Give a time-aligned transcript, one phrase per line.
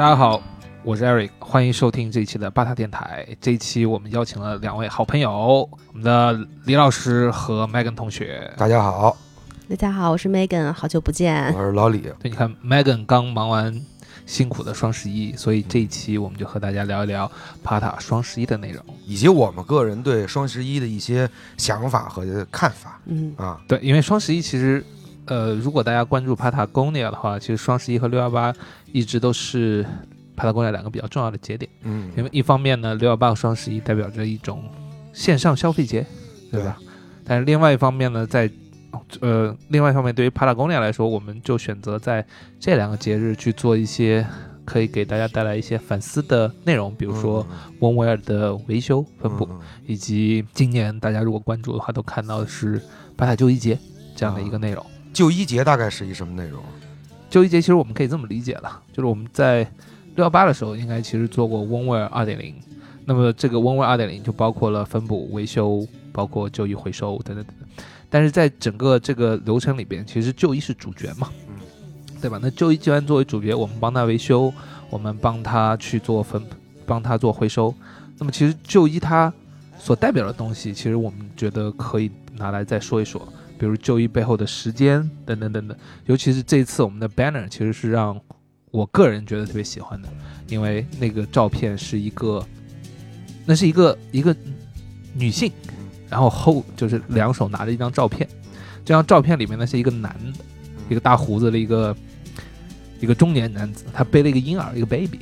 [0.00, 0.42] 大家好，
[0.82, 3.28] 我是 Eric，欢迎收听这一期的巴塔电台。
[3.38, 6.32] 这一期我们邀请了两位好朋友，我们的
[6.64, 8.50] 李老师和 Megan 同学。
[8.56, 9.14] 大家好，
[9.68, 11.52] 大家好，我是 Megan，好久不见。
[11.52, 11.98] 我是老李。
[11.98, 13.78] 对，你看 Megan 刚忙完
[14.24, 17.30] 辛苦的双十一，所以这一期我们就和大家聊一聊
[17.62, 22.98] 帕塔双十一的内容，以及我们个人对双十一的一些想法和看法。
[23.04, 24.82] 嗯啊，对，因为双十一其实，
[25.30, 28.52] 呃，如果大家关注帕塔公尼亚的话，其实双十一和六幺八
[28.90, 29.86] 一直都是
[30.34, 31.70] 帕塔公尼亚两个比较重要的节点。
[31.84, 34.64] 嗯，因为一方面呢，六幺八和双十一代表着一种
[35.12, 36.04] 线上消费节，
[36.50, 36.76] 对吧？
[37.24, 38.50] 但是另外一方面呢，在
[39.20, 42.26] 呃，另外一方面，对于帕塔公尼亚来说，我们就选择在
[42.58, 44.26] 这两个节日去做一些
[44.64, 47.46] 可以给大家带来一些反思的内容，比如说
[47.78, 49.48] 翁维尔的维修分布，
[49.86, 52.82] 以及今年大家如果关注的话，都看到的是
[53.16, 53.78] 巴塔就一节
[54.16, 54.84] 这样的一个内容。
[55.12, 56.62] 旧衣节大概是一什么内容？
[57.28, 59.62] 旧衣节其实我们可以这么理解了，就是我们在
[60.16, 62.54] 六幺八的时候应该其实做过翁维尔二点零，
[63.04, 67.84] 那么这个翁维尔二点零就包括了分补、维修，包括旧衣回收等等等等。
[68.08, 71.54] 但是在整个这个流程里边，其实旧衣是主角嘛，嗯，
[72.20, 72.40] 对吧？
[72.42, 74.52] 那旧衣既然作为主角，我们帮他维修，
[74.88, 76.42] 我们帮他去做分，
[76.84, 77.72] 帮他做回收。
[78.18, 79.32] 那么其实旧衣它
[79.78, 83.26] 所代表的东西，其实我们觉得可以拿来再说一说，
[83.60, 85.76] 比如旧衣背后的时间等等等等。
[86.06, 88.18] 尤其是这次我们的 banner，其实是让
[88.70, 90.08] 我个人觉得特别喜欢的，
[90.48, 92.42] 因为那个照片是一个，
[93.44, 94.34] 那是一个一个
[95.12, 95.52] 女性。
[96.08, 98.28] 然后后就是两手拿着一张照片，
[98.84, 100.44] 这张照片里面呢是一个男的，
[100.88, 101.96] 一个大胡子的一个
[102.98, 105.20] 一个中年男子，他背了一个婴儿，一个 baby。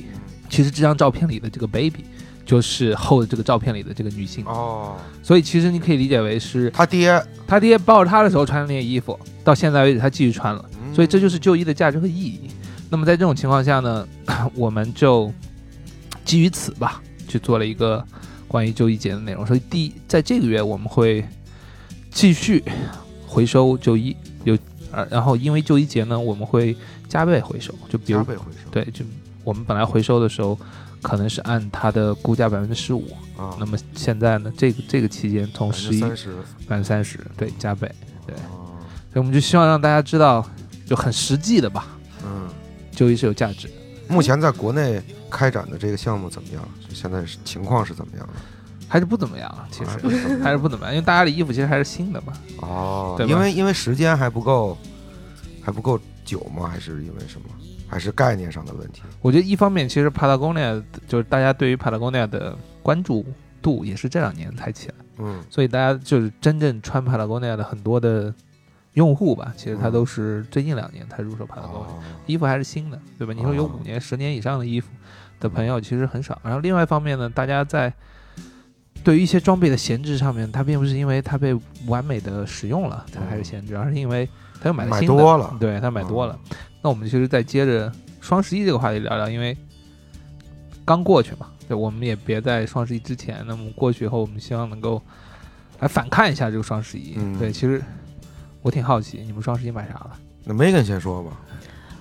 [0.49, 2.05] 其实这张照片里的这个 baby
[2.49, 4.43] 就是后这个照片里的这个女性。
[4.45, 12.49] 哦，所以其实你可以理解为是他爹，他爹抱着他的时候穿的那件衣服，到现在为止他继续穿了，所以这就是旧衣的价值和意义。
[12.89, 14.07] 那么在这种情况下呢，
[14.55, 15.31] 我们就
[16.25, 18.03] 基于此吧，去做了一个。
[18.49, 21.23] 关于旧衣节的内容，所以第一，在这个月我们会
[22.09, 22.63] 继续
[23.27, 24.57] 回收旧衣，有
[24.91, 26.75] 呃，然后因为旧衣节呢，我们会
[27.07, 29.05] 加倍回收，就比如加倍回收，对，就
[29.43, 30.57] 我们本来回收的时候
[31.01, 36.07] 可能是按它的估价百分之十五啊，那么现在呢，这个这个期间从十一百
[36.75, 37.89] 分之三十，对，加倍，
[38.27, 40.45] 对，所以我们就希望让大家知道，
[40.85, 41.87] 就很实际的吧，
[42.25, 42.49] 嗯，
[42.91, 43.69] 就一是有价值。
[44.07, 46.67] 目前在国内开展的这个项目怎么样？
[46.87, 48.33] 就现在情况是怎么样的？
[48.87, 52.33] 还是不怎么样，其实还是不怎么样，因为大家的衣服其实还是新的嘛。
[52.61, 54.75] 哦，对，因为因为时间还不够，
[55.61, 56.67] 还不够久吗？
[56.67, 57.47] 还是因为什么？
[57.89, 59.01] 还是概念上的问题？
[59.21, 63.25] 我觉得一方面，其实 Patagonia 就是大家对于 Patagonia 的关注
[63.61, 68.33] 度也是这两年才起来，嗯，所以大家就是真正穿 Patagonia 的很多的
[68.93, 73.33] 用户吧，其实他都是最近两年才入手 Patagonia，、哦、衣服还是新的，对吧？
[73.33, 74.89] 你说有五年、十年以上的衣服
[75.39, 76.39] 的朋友其实很少。
[76.43, 77.91] 然后另外一方面呢，大家在
[79.03, 81.57] 对于一些装备的闲置上面，它并不是因为它被
[81.87, 84.27] 完美的使用了才开始闲置，而是因为
[84.61, 86.37] 它又买新的，多了，对他买多了。
[86.81, 89.57] 那我们其实再接着双十一这个话题聊聊，因为
[90.85, 95.01] 刚过去嘛，对，我们也别在双十一之前，那么过去以后，我们希望能够
[95.79, 97.15] 来反看一下这个双十一。
[97.17, 97.81] 嗯、对，其实
[98.61, 100.11] 我挺好奇，你们双十一买啥了？
[100.43, 101.31] 那 Megan 先说吧。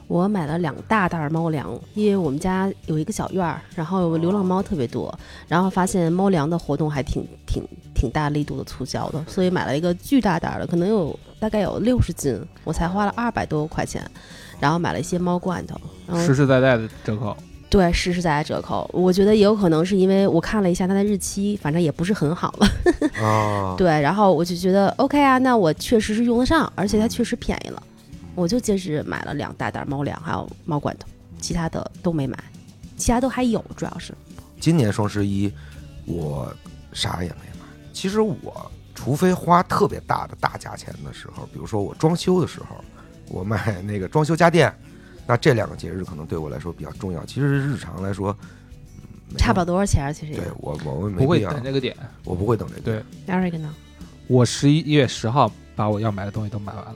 [0.07, 5.15] 我买了两大袋猫粮，因为我们家有一个小院儿，然后流浪猫特别多，
[5.47, 7.63] 然后发现猫粮的活动还挺挺
[7.99, 14.09] 挺大力度的促销的，所以买了一个巨大袋的，可能有大概有六十斤，我才花了二百多块钱，
[14.61, 15.77] 然后买了一些猫罐头，
[16.17, 17.37] 实实在在的折扣。
[17.71, 18.89] 对，实实在在折扣。
[18.95, 22.67] 我觉得也有可能是因为我看了一下它的日期，反正也不是很好了。
[23.23, 27.83] 啊， 对，然后我就觉得 OK 啊，那我确实是用得上，而且它确实便宜了。
[28.35, 31.07] 我就坚持买了两大袋猫粮，还有猫罐头，
[31.41, 32.39] 其他的都没买，
[32.97, 34.15] 其他都还有，主要是。
[34.59, 35.53] 今年双十一
[36.07, 36.51] 我
[36.95, 37.58] 啥也没买。
[37.99, 42.77] 其实我除非花特别大的大价钱的时候，比如说我装修的时候，
[43.27, 44.73] 我买那个装修家电，
[45.27, 47.25] 那这两个节日可能对我来说比较重要。
[47.25, 48.33] 其实日常来说，
[49.37, 52.83] 差不了多少钱，其实对我我不会等这个点，我不会等这个。
[52.83, 53.75] 对，Eric 呢？
[54.29, 56.95] 我十一月十号把我要买的东西都买完了。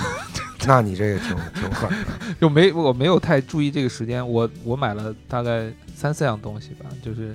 [0.68, 7.34] 那你这个挺挺狠的，就没我没有太注意这个时间，我我买了大概三四样东西吧，就是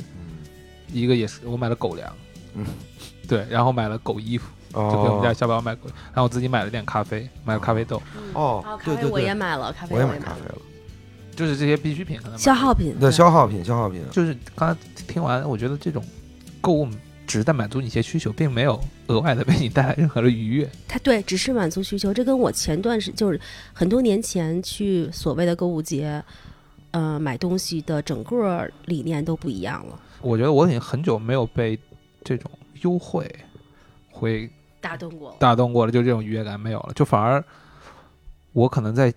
[0.91, 2.12] 一个也是我买了狗粮，
[2.55, 2.65] 嗯，
[3.29, 8.01] 对，然后买了狗衣服，哦、就给我们家小宝买狗，然后我自己买了点咖啡，买了咖啡豆，
[8.33, 10.55] 哦，对对对，我也买了咖啡，我也买咖啡了，
[11.35, 16.03] 就是这些必需品可能消耗品，对消耗品消耗品，就是刚才听完，我觉得这种
[16.59, 16.89] 购物。
[17.29, 20.67] 只是在满足你一些需求，并没有额外的为你带来任何的愉悦。
[20.87, 22.11] 它对，只是满足需求。
[22.11, 23.39] 这跟我前段时就是
[23.71, 26.23] 很多年前去所谓的购物节，
[26.89, 31.77] 呃买东西的整个理念都不一样了，我觉得我已经很久没有被
[32.23, 32.49] 这种
[32.81, 33.29] 优惠
[34.11, 34.49] 会
[34.81, 35.35] 打动过。
[35.39, 37.43] 打动过了，就这种愉悦感没有了，就反而
[38.53, 39.13] 我可能在，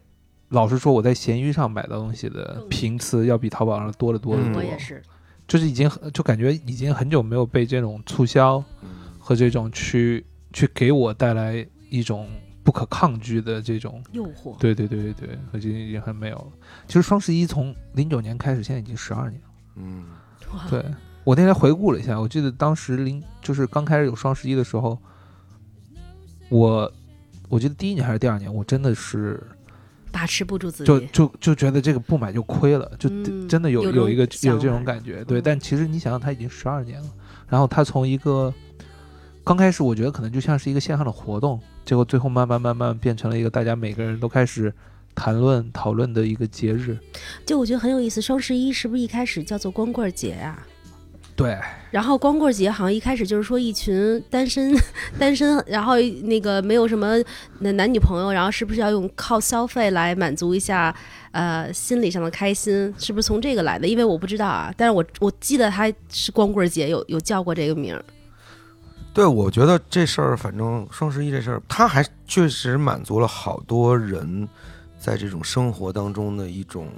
[0.48, 4.60] 老实说，我在闲鱼上买的东西的频次要比淘宝上多得多得嗯多。
[4.60, 5.02] 我也是，
[5.48, 8.88] 就是已经很就感觉已经很久没有被这种促销嗯
[9.18, 12.28] 和这种去去给我带来一种
[12.62, 14.56] 不可抗拒的这种，诱惑。
[14.58, 16.46] 对对对对对，我觉得已经很没有了。
[16.86, 19.48] 其实双十一从零九年开始，现在已经十二年了。
[19.76, 20.06] 嗯
[20.68, 20.84] 对
[21.24, 24.98] 我那天回顾了一下，我记得当时零就是刚开始有双十一的时候，
[26.48, 26.92] 我
[27.48, 29.40] 我记得第一年还是第二年，我真的是
[30.10, 30.84] 把持不住自己。
[30.84, 35.22] 就就就觉得这个不买就亏了，就嗯真的有有有一个有这种感觉。
[35.24, 37.08] 对，嗯但其实你想想，它已经十二年了，
[37.48, 38.52] 然后它从一个
[39.44, 44.74] 刚开始我觉得可能就像是一个线上的活动，结果最后慢慢慢慢变成了一个大家每个人都开始
[45.14, 46.98] 谈论讨论的一个节日。
[47.46, 50.66] 就我觉得很有意思，双十一是不是一开始叫做光棍节啊？
[51.34, 51.58] 对，
[51.90, 54.76] 然后光棍节好像一开始就是说一群单身
[55.18, 57.16] 单身，然后那个没有什么
[57.60, 60.94] 男男女朋友，然后是不是要用靠消费来满足一下
[61.30, 62.94] 呃心理上的开心？
[62.98, 63.88] 是不是从这个来的？
[63.88, 68.04] 因为我不知道啊，但是我我记得他是光棍节有有叫过这个名儿。
[69.14, 74.48] 对，我觉得这事儿，反正双十一这事儿，它还确实满足了好多人
[74.98, 76.88] 在这种生活当中的一种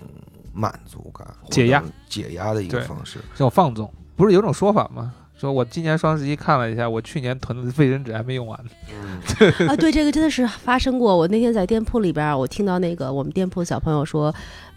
[0.53, 3.19] 满足感、解压解压的一个方式。
[3.35, 5.13] 叫放纵，不是有种说法吗？
[5.37, 8.59] 说我今年双十一看了一下，我去年囤的卫生纸还没用完。
[8.89, 9.19] 嗯，
[9.69, 11.15] 啊，对，这个真的是发生过。
[11.17, 14.33] 我那天在店铺里边儿，我听到那个我们店铺的小朋友说，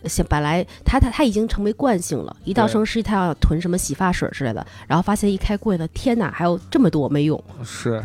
[0.05, 7.41] 想本来他他他已经成为惯性了，一到双十一他要囤什么洗发水之类的，然后发现一开柜子，天哪，还有这么多没用。
[7.63, 8.03] 是，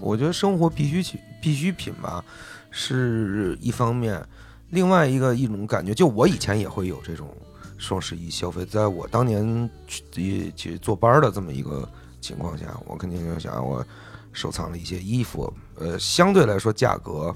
[0.00, 2.24] 我觉得生活必需品必需品吧，
[2.70, 4.24] 是一方面，
[4.70, 7.28] 另外一个一种感觉，就我以前也会有这种
[7.80, 11.88] 双十一消费，在我当年去去坐班的这么一个
[12.20, 13.84] 情况下，我肯定就想我
[14.32, 17.34] 收藏了一些衣服，呃，相对来说价格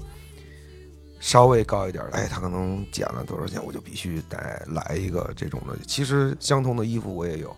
[1.19, 4.37] 稍微高一点，哎，他可能减了多少钱，我就必须得
[4.67, 5.75] 来一个这种的。
[5.87, 7.55] 其实相同的衣服我也有，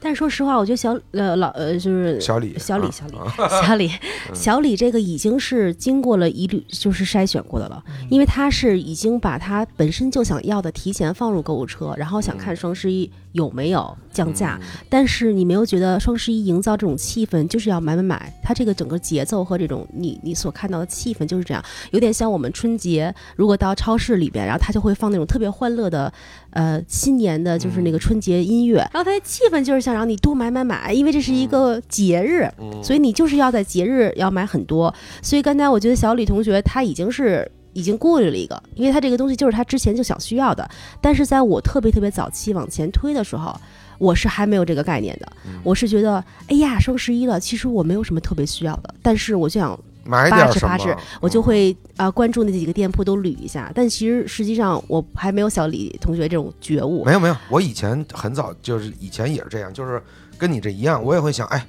[0.00, 3.90] 但是说实话，我觉得小呃老呃就是小李，啊小李小李啊 小李
[4.28, 14.58] 嗯小李这个已经是经过了一律就是筛选过的了，因为他是已经把他本身就想要的提前放入购物车，然后想看双十一有没有降价。
[14.60, 18.32] 嗯但是你没有觉得双十一营造这种气氛就是要买买买？
[18.42, 26.12] 它这个整个节奏和这种你你所看到的气氛就是这样，有点像我们春节如果到超市里边，然后他就会放那种特别欢乐的，
[26.50, 34.92] 呃新年的就是那个春节音乐，然后它的气氛就是想让你多买买买，因为这是一个节日，嗯所以你就是要在节日要买很多。
[35.20, 37.50] 所以刚才我觉得小李同学他已经是。
[37.76, 40.66] 已经过滤了一个，因为他这个东西就是他之前就想需要的，
[40.98, 43.54] 但是在我特别特别早期往前推的时候，
[43.98, 45.30] 我是还没有这个概念的。
[45.44, 53.70] 嗯我是觉得，哎呀，双十一了，其实我没有什么特别需要的，但是我就想，买八点什么我就嗯会啊、关注那几个店铺都捋一下。
[53.74, 57.04] 但其实实际上我还没有小李同学这种觉悟。
[57.04, 60.02] 没有没有，我以前很早就是以前也是这样，就是
[60.38, 61.66] 跟你这一样，我也会想，哎，我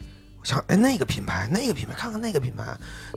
[0.48, 2.64] 想哎那个品牌那个品牌，看看那个品牌，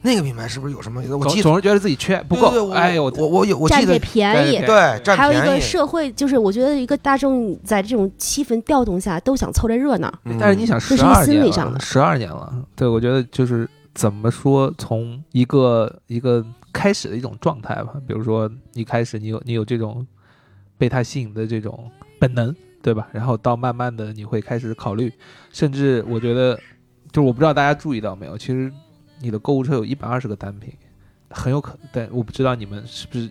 [0.03, 1.01] 那个品牌是不是有什么？
[1.01, 2.51] 我记得总总是觉得自己缺不够。
[2.51, 10.13] 对对我哎呦，我我有我记得便宜对，占便宜还有一个，社会，就是我觉得一个大众在这种气氛调动下，都想凑这热闹。
[10.25, 20.05] 嗯但是你想，十二年了，心理上的十二年了，对我觉得就是怎么说，从一个一个开始的一种状态吧，比如说一开始你有你有这种
[20.77, 21.89] 被他吸引的这种
[22.19, 22.53] 本能，
[22.83, 23.07] 对吧？
[23.13, 25.13] 然后到慢慢的你会开始考虑，
[25.53, 26.59] 甚至我觉得，
[27.13, 28.73] 就是我不知道大家注意到没有，其实
[29.21, 30.73] 你的购物车有一百二十个单品，
[31.31, 33.29] 很有可，但我不知道你们是不是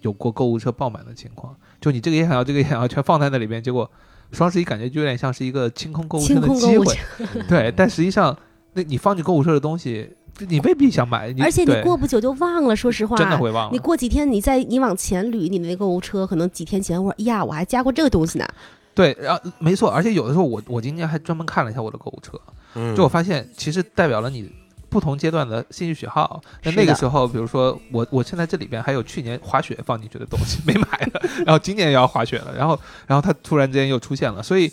[0.00, 3.90] 有过购物车爆满的情况，就你这个也想要，这个也想要，全放在那里边，结果
[4.32, 6.96] 双十一感觉就有点像是一个清空购物车的机会
[7.48, 8.36] 对，但实际上，
[8.72, 10.10] 那你放进购物车的东西，
[10.48, 12.74] 你未必想买，你而且你过不久就忘了。
[12.74, 13.78] 说实话，真的会忘你。
[13.78, 18.48] 过几天，你再你往前捋你的那购物车，可能几天前我呀，我还加过这个东西呢。
[18.94, 22.40] 对，然后没错，而且有的时候我我今天还专门看了一下我的购物车，
[22.74, 24.50] 嗯就我发现其实代表了你
[24.88, 26.40] 不同阶段的兴趣喜好。
[26.62, 34.72] 那那个时候，比如说我我现在这里边还有去年滑雪放进去的东西没买的， 然后今年也要滑雪了，然后然后它突然之间又出现了，所以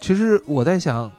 [0.00, 1.10] 其实我在想，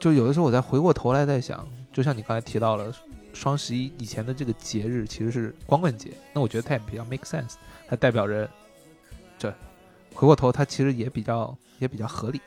[0.00, 2.92] 就有的时候我在回过头来在想，就像你刚才提到了。
[3.34, 7.52] 双十一以前的这个节日其实是光棍节，那我觉得它也比较 make sense，
[7.86, 8.48] 它代表着
[9.38, 9.48] 这
[10.12, 12.40] 回过头，它其实也比较也比较合理。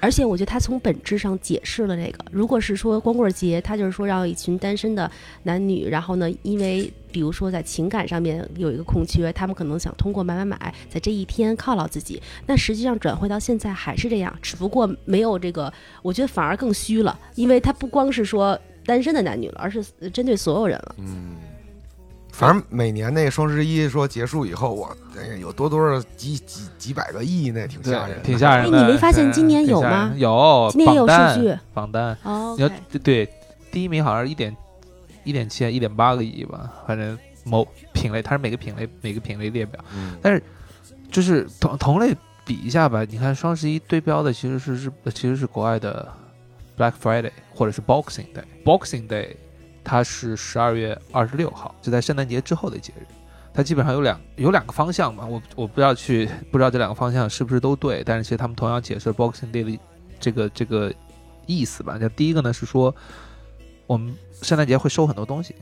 [0.00, 2.24] 而且我觉得他从本质上解释了这个。
[2.30, 5.10] 如果是说光棍节，他就是说让一群单身的
[5.44, 12.22] 男女，然后呢，因为比如说在情感上面有一个空缺，他们可能想通过买买买，在这一天犒劳自己。
[12.46, 20.94] 那实际上转回到现在还是这样，只不过没有这个，我觉得反而更虚了，因为他不光是说单身的男女了，而是针对所有人了。
[20.98, 21.36] 嗯，
[22.36, 28.78] 反正每年那个双十一说结束以后，我哎呀有多多少几几几百个亿，那挺吓人，挺吓人的。
[28.78, 33.32] 哎你没发现今年有吗有，今年有榜单数据榜单，哦你要对对，
[33.72, 34.54] 第一名好像是一点
[35.24, 40.42] 一点七、一点八个亿吧，反正某品类，它是每个品类每个品类列表，嗯但是
[41.10, 42.14] 就是同同类
[42.44, 43.02] 比一下吧。
[43.08, 46.06] 你看双十一对标的其实是是其实是国外的
[46.76, 48.44] Black Friday 或者是 Boxing Day。
[48.62, 49.36] Boxing Day
[49.86, 53.06] 它是十二月二十六号，就在圣诞节之后的节日。
[53.54, 59.78] 它基本上有两有两个方向嘛，我我不知道去 不知道这两个方向是不是都对，但是其实他们同样解释 Boxing Day 的
[60.18, 60.92] 这个这个
[61.46, 61.96] 意思吧。
[61.96, 62.92] 就第一个呢是说，
[63.86, 64.12] 我们
[64.42, 65.54] 圣诞节会收很多东西，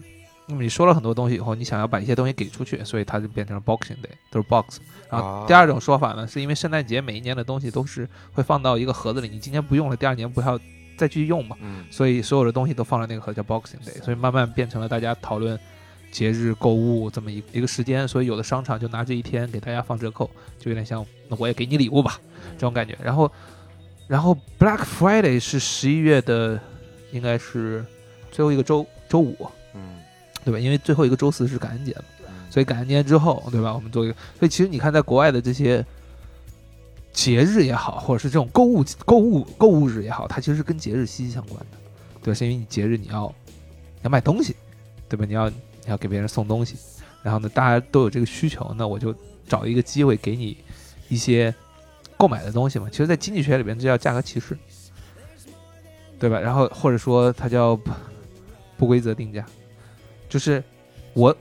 [0.46, 4.80] 那么你收了很多东西以后，你想要把一些东西给出去，所以它就变成了 Boxing Day，都是 box。
[5.08, 10.58] 然后哦第二种说法呢，是因为圣诞节每一年的东西都是会放到一个盒子里，你今年不用了，第二年不要
[10.96, 11.84] 再继续用嘛，嗯。
[11.90, 15.58] 所以所有的东西都放在那个盒叫 Boxing Day，所以慢慢变成了大家讨论
[16.10, 22.20] 节日购物这么一一个时间，所以有的商场就拿这一天给大家放折扣，就有点像那我也给你礼物吧
[22.52, 22.96] 这种感觉。
[23.02, 23.30] 然后，
[24.06, 26.60] 然后 Black Friday 是十一月的，
[27.12, 27.84] 应该是
[28.30, 29.36] 最后一个周周五，
[29.74, 30.00] 嗯。
[30.44, 30.58] 对吧？
[30.60, 32.34] 因为最后一个周四是感恩节嘛，嗯。
[32.50, 33.74] 所以感恩节之后，对吧？
[33.74, 35.82] 我们做一个，所以其实你看，在国外的这些
[37.14, 41.78] 节日也好，或者是这种购物购物购物日也好，它其实是跟节日息息相关的，
[42.20, 42.34] 对吧？
[42.36, 43.32] 是因为你节日你要
[44.02, 44.56] 要买东西，
[45.08, 45.24] 对吧？
[45.24, 45.54] 你要你
[45.86, 46.76] 要给别人送东西，
[47.22, 49.14] 然后呢，大家都有这个需求，那我就
[49.46, 50.56] 找一个机会给你
[51.08, 51.54] 一些
[52.16, 52.88] 购买的东西嘛。
[52.90, 54.58] 其实，在经济学里边，这叫价格歧视，
[56.18, 56.40] 对吧？
[56.40, 57.78] 然后或者说它叫
[58.76, 59.46] 不规则定价，
[60.28, 60.62] 就是
[61.12, 61.34] 我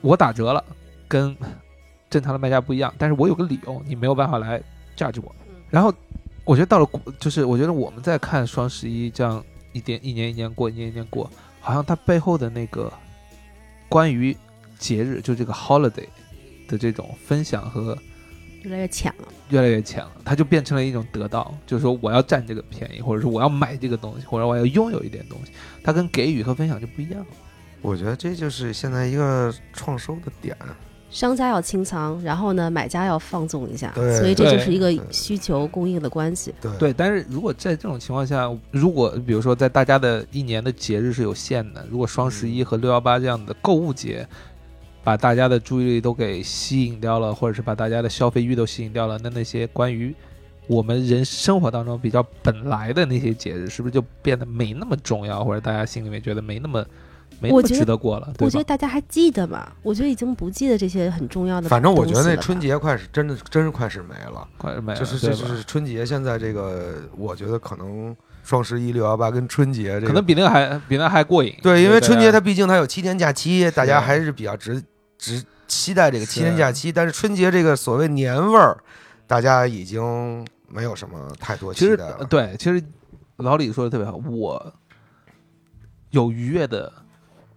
[0.00, 0.64] 我打折了，
[1.06, 1.36] 跟
[2.10, 4.60] 正常的卖家不一样，但是我有个理由，你没有办法来
[4.98, 5.34] judge 我。
[5.70, 5.94] 然后
[6.44, 12.92] 我觉得到了国，就是我觉得我们在看双十一这样一点一年一年过，一年一年过，好像它背后的那个
[13.88, 14.36] 关于
[14.78, 16.08] 节日，就这个 holiday
[16.66, 17.96] 的这种分享和
[18.62, 19.28] 越来越浅了。
[19.50, 25.52] 越来越浅了，它就变成了一种得到，就是说我要占这个便宜，或者说我要买这个东西，或者我要拥有一点东西，
[25.82, 27.26] 它跟给予和分享就不一样了。
[27.80, 30.54] 我觉得这就是现在一个创收的点。
[31.10, 36.54] 商家要清仓，然后呢，买家要放纵一下，所以这就是一个需求供应的关系。
[36.60, 44.28] 对对，但是如果在这种情况下，如果比如说在大家的一年的节日是有限的，如果双十一和六幺八这样的购物节，
[45.02, 50.14] 把大家的注意力都给吸引掉了，或者是把大家的消费欲都吸引掉了，那那些关于
[50.66, 56.84] 我们人生活当中比较本来的那些节日，是不是就变得没那么重要，或者大家心里面觉得没那么
[57.40, 59.70] 没那么我觉得值得过了，对我觉得大家还记得吗？
[59.82, 61.68] 我觉得已经不记得这些很重要的。
[61.68, 64.46] 反正我觉得那春，节快是真的，真是快是没了。
[64.56, 71.54] 快没了，就是就是春节现在这个，我觉得可能双十一、六幺八跟春节这个可能比那个还比那还过瘾。
[71.62, 74.82] 对，因为春节它毕竟它有七天假期，大家还是比较值
[75.16, 76.90] 值期待这个七天假期。
[76.90, 78.76] 但是春节这个所谓年味儿，
[79.26, 82.82] 大家已经没有什么太多其实期待对，其实
[83.36, 84.74] 老李说的特别好，我
[86.10, 86.92] 有愉悦的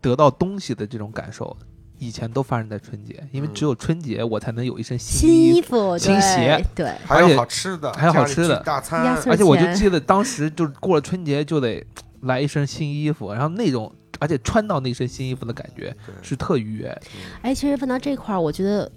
[0.01, 1.55] 得到东西的这种感受，
[1.99, 9.15] 以前都发生在春节，因为只有春节我才能有一身新新衣衣服、新鞋对，还有好吃的，还有好吃的大餐。
[9.27, 11.85] 而且我就记得当时就是过了春节就得
[12.21, 17.01] 来一身新衣服，然后那种而且穿到那身新衣服的感觉是特愉悦。
[17.43, 18.91] 哎，其实问到这块儿，我觉得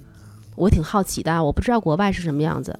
[0.56, 2.78] 我挺好奇的啊，我不知道国外是什么样子，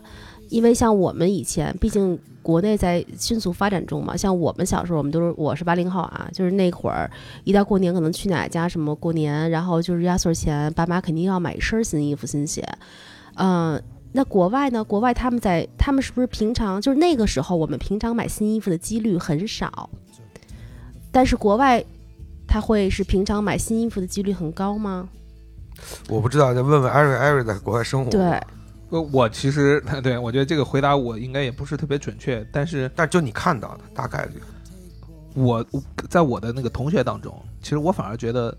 [0.49, 7.10] 因为像我们以前，毕竟国内在迅速发展中嘛，像我们小时候，我们都是我是八零后啊，就是那会儿
[7.42, 12.62] 一到过年，可能去奶奶家什么过年，然后就是压岁钱，爸妈肯定要买一身新衣服、新鞋，
[13.36, 13.82] 嗯、
[14.12, 14.84] 那国外呢？
[14.84, 19.88] 国外他们在他们是不是平常就是那个时候，我们平常买新衣服的几率很少，
[21.10, 21.82] 但是国外
[22.46, 25.08] 他会是平常买新衣服的几率很高吗？
[26.08, 28.40] 我不知道，再问问艾瑞，艾瑞在国外生活，对，，
[28.94, 34.40] 呃，我其实 对我觉得这个回答我应该也不是特别准确，但是但就你看到的大概率，
[35.34, 38.56] 我我在我的那个同学当中，其实我反而觉得，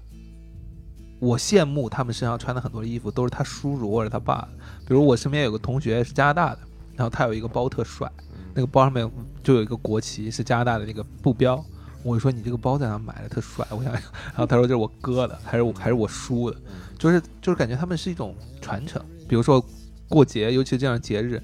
[1.19, 4.45] 我羡慕他们身上穿的很多衣服都是他叔叔或者他爸。
[4.85, 6.59] 比如我身边有个同学是加拿大的，
[6.97, 8.11] 然后他有一个包特帅，
[8.53, 9.09] 那个包上面
[9.41, 11.63] 就有一个国旗，是加拿大的那个布标。
[12.03, 13.29] 我就说你这个包在哪买的？
[13.29, 14.01] 特帅，我想想。
[14.25, 16.57] 然后他说这是我哥的，还是我还是我叔的，
[16.99, 19.01] 就是就是感觉他们是一种传承。
[19.27, 19.63] 比如说
[20.09, 21.41] 过节，尤其是这样的节日，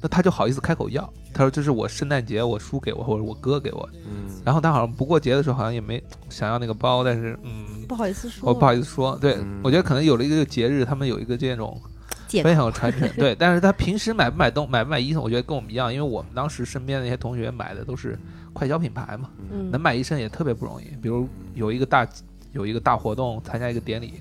[0.00, 1.12] 那他就好意思开口要。
[1.34, 3.86] 他说这是我圣诞节我叔给我或者我哥给我。
[3.86, 9.60] 的，嗯，然后他好像不过节的时候好像也没 想要那个包，但是嗯，不好意思说，我不好意思说，对、嗯。
[9.64, 11.80] 我觉得可能有了一个节日，他们有一个这种
[12.28, 13.34] 借非常有传承，对。
[13.40, 18.18] 但是他平时买不买东买不买衣裳，我觉得跟我们一样，因为我们当时身边的那些同学买的都是
[18.52, 19.70] 快消品牌嘛，嗯。
[19.70, 20.84] 能买一身也特别不容易。
[21.00, 22.06] 比如有一个大
[22.52, 24.20] 有一个大活动，参加一个典礼，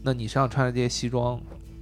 [0.00, 1.40] 那你身上穿的这些西装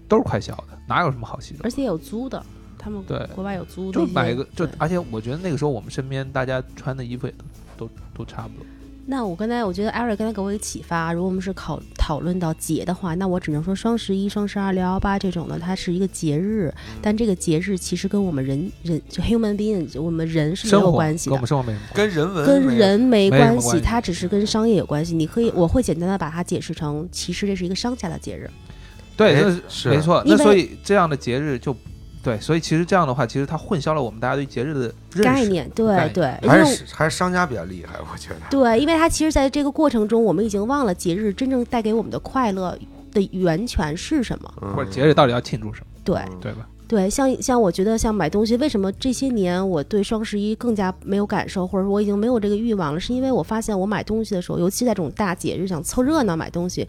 [0.08, 1.70] 都是快销的，哪有什么好西装而？
[1.70, 2.42] 且有租的，
[2.78, 7.34] 他们对国外有租的就，买一个，就而且我觉得那个时候我们身边大家穿的衣服也
[7.76, 8.66] 都都都差不多。
[9.10, 21.46] 那我刚才我觉得艾瑞刚才给我一个启发，如果我们是考讨论到节的话，那我只能说双十一、双十二、六幺八这种的，它是一个节日，嗯但这个节日其实跟我们人人就 human being 就我们人是没有关系的跟我们。
[21.48, 21.94] 生活没什么关系。
[21.94, 25.14] 跟人文跟人没关系它只是跟商业有关系。
[25.14, 28.50] 你可以，我会简单的把它解释成，其实这是一个商家的节日。
[29.18, 30.22] 对，哎那是是没错。
[30.25, 31.76] 那所以这样的节日就
[32.22, 38.37] 对，所以其实这样的话，其实它混淆了我们大家对节日的认识概念，对对，因还为是还是商家比较厉害，我觉得。
[38.48, 42.78] 对，因为它其实在这个过程中，我们已经忘了节日真正带给我们的快乐
[43.12, 44.54] 的源泉是什么。
[44.62, 46.66] 嗯或者节日到底要庆祝什么，对嗯对吧？
[46.88, 56.88] 对，像像我觉得像买东西，为什么这些年我对双十一更加没有感受，或者说我已经没有这个欲望了，是因为我发现我买东西的时候，尤其在这种大节日想凑热闹买东西，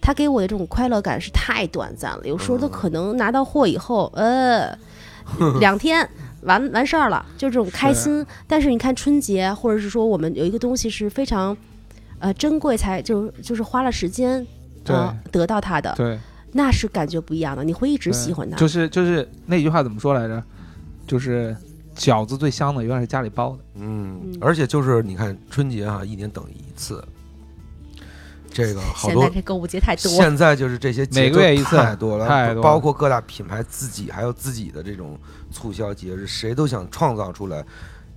[0.00, 4.78] 它给我的这种快乐感是太短暂了，有时候都可能拿到货以后，呃，
[5.58, 6.08] 两天。
[6.44, 8.24] 完完事儿了，就这种开心。
[8.46, 11.54] 但是你看春节，或者是说我们有一个东西是非常，
[12.18, 14.46] 呃，珍贵才就就是花了时间，
[14.86, 16.18] 呃，得到它的，对，
[16.52, 18.56] 那是感觉不一样的，你会一直喜欢它。
[18.56, 20.42] 就是就是那句话怎么说来着？
[21.06, 21.56] 就是
[21.96, 23.58] 饺子最香的永远是家里包的。
[23.74, 27.04] 嗯嗯，而且就是你看春节哈、一年等一次，
[28.52, 35.18] 这个好多现在这购物节太多，现在就是这些节每个月一次太多了，太多了包括各大品牌自己还有自己的这种
[35.50, 37.64] 促销节日，谁都想创造出来，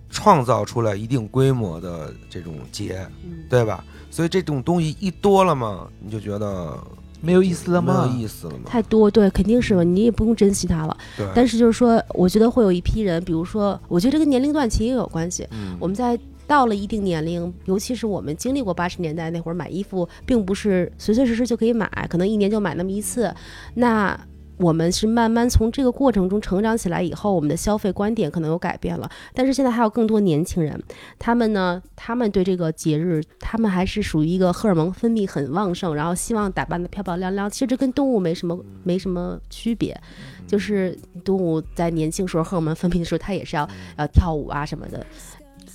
[0.09, 3.83] 创造出来一定规模的这种节，嗯对吧？
[4.11, 6.77] 所以这种东西一多了嘛，你就觉得
[7.23, 8.15] 没有意思了没有吗？
[8.19, 8.63] 意思了嘛？
[8.65, 10.97] 太多，对，肯定是吧，你也不用珍惜它了。
[11.17, 15.47] 对，但是就是说，我觉得会有一批人，比如说，我觉得这跟年龄段其实也有关系。
[15.51, 23.33] 嗯我们在到了一定年龄，尤其是我们经历过八十年代那会儿买衣服，并不是随随时时就可以买，可能一年就买那么一次。
[23.75, 24.19] 那
[24.63, 29.09] 我们是慢慢从这个过程中成长起来以后，我们的消费观点可能有改变了。
[29.33, 30.81] 但是现在还有更多年轻人，
[31.19, 37.49] 他们呢，他们对这个节日，他们还是属于一个荷尔蒙分泌很旺盛，然后希望打扮的漂漂亮亮。
[37.49, 39.99] 其实这跟动物没什么没什么区别，
[40.47, 45.05] 就是动物在年轻时候荷尔蒙分泌的时候，它也是要要跳舞啊什么的，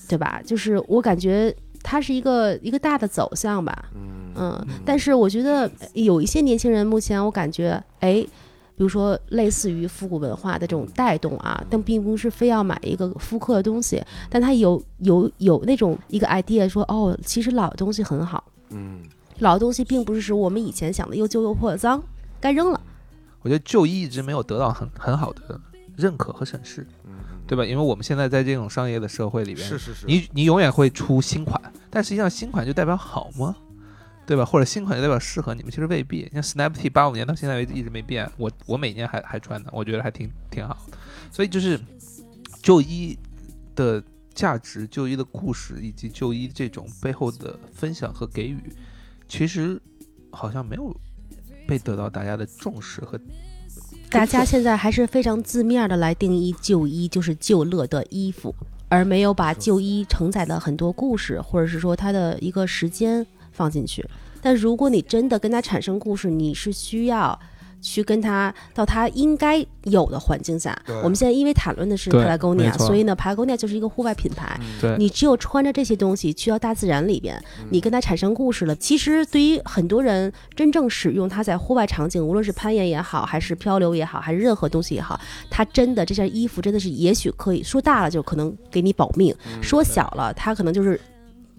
[0.08, 0.40] 对吧？
[0.42, 8.24] 就是我感觉它是一个一个大的走向吧，嗯嗯，但是我觉得有一些年轻人，目前我感觉，哎，
[8.78, 19.00] 比如说类似于复古文化的这种带动啊，但并不是非要买一个复刻的东西，但他有有有那种一个 idea 说，哦，其实老的东西很好，嗯
[19.40, 22.00] 老的东西并不是说我们以前想的又旧又破又脏，
[22.40, 22.80] 该扔了。
[23.42, 25.60] 我觉得旧衣一直没有得到很很好的
[25.96, 27.14] 认可和审视，嗯，
[27.48, 27.64] 对吧？
[27.64, 31.60] 因为我们现在在这种商业的社会里边，是是是，你你永远会出新款，
[31.90, 33.56] 但实际上新款就代表好吗？
[34.28, 34.44] 对吧？
[34.44, 35.70] 或者新款就代表适合你们？
[35.70, 36.30] 其实未必。
[36.34, 40.76] 像 Snap T 八五年到现在为止一直没变，我我每年还还穿呢，我觉得还挺挺好。
[41.32, 41.80] 所以就是
[42.62, 43.18] 旧衣
[43.74, 48.58] 的价值、旧衣的故事以及旧衣这种背后的分享和给予，
[49.26, 49.80] 其实
[50.30, 50.94] 好像没有
[51.66, 53.18] 被得到大家的重视和
[54.10, 58.54] 大家现在还是非常字面的来定义旧衣，就是旧乐的衣服，
[58.90, 63.26] 而没有把旧衣承载的很多故事，或者是说它的一个时间
[63.58, 64.04] 放进去。
[64.40, 67.36] 但如果你真的跟他产生故事，你是需要
[67.80, 70.80] 去跟他到他应该有的环境下。
[71.02, 74.58] 我们现在因为谈论的是对 Patagonia，所以呢，Patagonia 就是一个户外品牌。
[74.82, 77.40] 嗯你只有穿着这些东西去到大自然里边，
[77.70, 78.74] 你跟他产生故事了。
[78.76, 91.00] 其实对于很多人真正使用它在户外场景，无论是攀岩也好，还是漂流也好，还是任何东西也好，它真的这件衣服真的是也许可以说大了就可能给你保命，说小了它可能就是。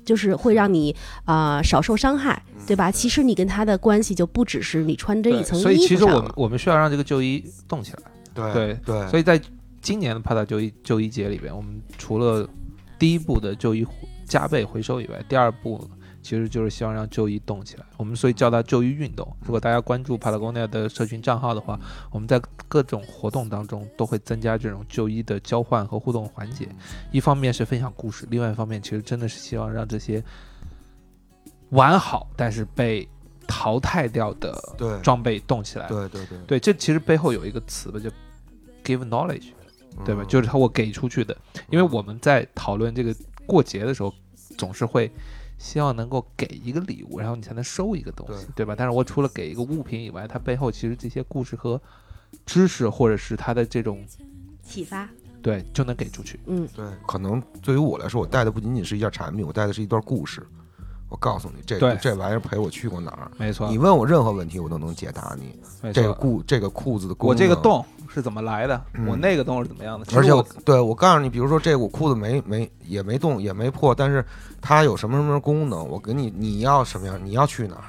[0.10, 0.96] 就是会让你
[1.26, 2.90] 啊、呃少受伤害，对吧？
[2.90, 6.32] 其实你跟他的关系就不只是你穿这一，层所以衣服所以其实我们。
[6.36, 8.00] 我们需要让这个旧衣动起来。
[8.34, 9.40] 对对对，所以在
[9.82, 12.50] 今年的帕塔旧衣旧衣节里边，我们除了
[12.98, 13.86] 第一步的旧衣
[14.26, 15.88] 加倍回收以外，第二步
[16.30, 17.84] 其实就是希望让就医动起来。
[17.98, 19.28] 我们所以叫它就医运动。
[19.42, 21.80] 如果大家关注 Patagonia 的社群账号的话，
[22.12, 26.70] 我们在各种活动当中都会增加这种就医的交换和互动环节。
[27.12, 30.24] 一方面是分享故事，另外一方面其实真的是希望让这些
[31.70, 33.10] 完好但是被
[33.48, 34.56] 淘汰掉的
[35.02, 35.88] 装备动起来。
[35.88, 38.08] 对对对，对，这其实背后有一个词吧，就
[38.84, 39.48] give knowledge，
[40.06, 40.22] 对吧？
[40.22, 41.36] 嗯就是他我给出去的，
[41.72, 43.16] 因为我们在讨论这个
[43.48, 44.14] 过节的时候，
[44.60, 45.12] 总是会
[45.60, 48.74] 希望能够给一个礼物，然后你才能收一个东西，对对吧？
[48.76, 51.80] 但是我除了给一个物品以外，它背后其实这些故事和
[52.46, 54.04] 知识，或者是它的这种
[54.64, 55.08] 启发，
[55.42, 56.40] 对，就能给出去。
[56.48, 60.42] 嗯，对，可能对于我来说，我带的不仅仅是一件产品，我带的是一段故事。
[61.10, 65.92] 我告诉你，这这玩意儿陪我去过哪儿，没错你，问我任何问题，我都能解答你。
[65.92, 66.14] 这个。
[66.14, 68.82] 裤这个裤子的我这个，洞是怎么来的？
[68.94, 70.06] 嗯我那个洞是怎么样的？
[70.16, 74.24] 而且我对我告诉你，比如说这我裤子没没也没动也没破，但是
[74.62, 77.86] 它有什么什么功能，我给你你要什么样，你要去哪儿，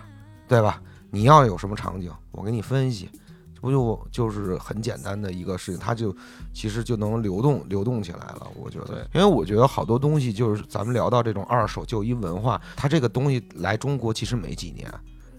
[0.49, 0.81] 对吧？
[1.11, 3.19] 你要有什么场景，我给你分析，这
[3.61, 6.15] 不就就是很简单的一个事情，它就
[6.53, 8.47] 其实就能流动流动起来了。
[8.55, 14.91] 我觉得，因为我觉得好多东西就是咱们聊到这种二手旧衣文化，它这个东西来中国其实没几年。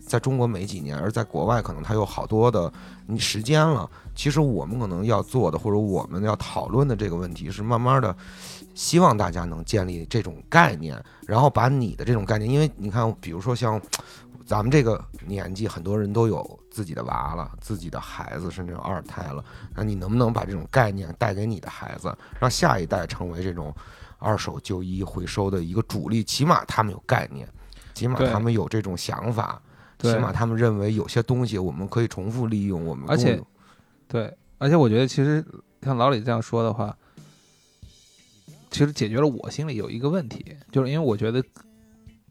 [0.03, 2.69] 在中国没几年，而在国外可能它有好多的
[3.05, 3.89] 你时间了。
[4.13, 8.13] 其实我们可能要做的，或者我们要讨论的这个问题是，慢慢的，
[8.73, 13.79] 希望大家能建立这种概念，然后把你的这种概念，因为你看，比如说像
[14.45, 23.71] 咱们这个年纪，很多人都有自己的娃了，自己的孩子，甚至有二胎了，那你能不能把这种概念带给你的孩子，让下一代成为这种
[24.17, 26.23] 二手旧衣回收的一个主力？
[26.23, 27.47] 起码他们有概念，
[27.93, 29.61] 起码他们有这种想法。
[29.99, 33.39] 起码他们认为有些东西我们可以重复利用，我们而且
[34.07, 35.45] 对，而且我觉得其实
[35.83, 36.97] 像老李这样说的话，
[38.71, 41.39] 其实解决了我心里有一个问题，就是因为我觉得，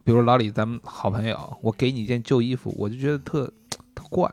[0.02, 3.48] 比如老李咱们好朋友，我给你一件旧衣服，我就觉得特
[4.00, 4.30] 特怪，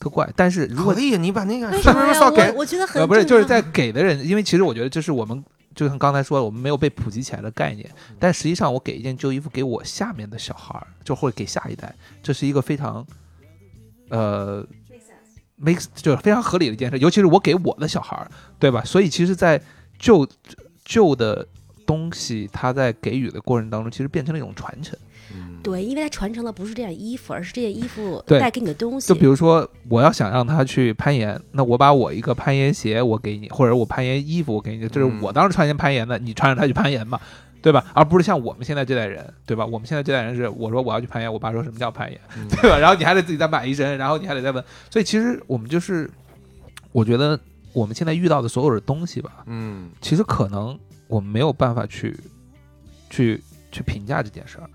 [0.00, 0.28] 特怪。
[0.34, 2.12] 但是如果可以，你把那个为是不什么呀？
[2.12, 5.42] 是送给我我觉得很呃不是就是在给的人，因为其实我觉得这是我们
[5.74, 7.88] 就像刚才说的，我们没有被普及起来的概念。
[8.18, 13.06] 但实际上，我给一件旧衣服给我下面的小孩儿，就或者给下一代，这是一个非常
[14.08, 14.66] 呃
[15.62, 18.82] makes 就是非常合理的一件事，尤其是我给我的小孩儿，对吧？
[18.84, 19.60] 所以其实，在
[19.98, 20.26] 旧
[20.84, 21.46] 旧的
[21.86, 24.98] 东西，它在给予的过程当中，其实变成了一种传承。
[25.64, 29.08] 嗯对，因为它传承的不是这件衣服，而是这件衣服 带给你的东西。
[29.08, 37.20] 就比如说，我要想让他去攀岩，那我把我一个攀岩鞋我给你，或者我攀岩衣服我给你，这是嗯我当时穿件攀岩的，你穿着它去攀岩嘛，
[37.62, 37.84] 对吧？
[37.94, 39.64] 而不是像我们现在这代人，对吧？
[39.64, 42.78] 我们现在这代人是我说我要去攀岩，我爸说什么叫攀岩，嗯 对吧？
[42.78, 46.10] 然后你还得自己再买一身，然后你还得再问，所以其实我们就是，
[46.92, 47.38] 我觉得
[47.72, 52.14] 我们现在遇到的所有的东西吧，嗯其实可能我们没有办法去
[53.10, 54.68] 去去评价这件事儿。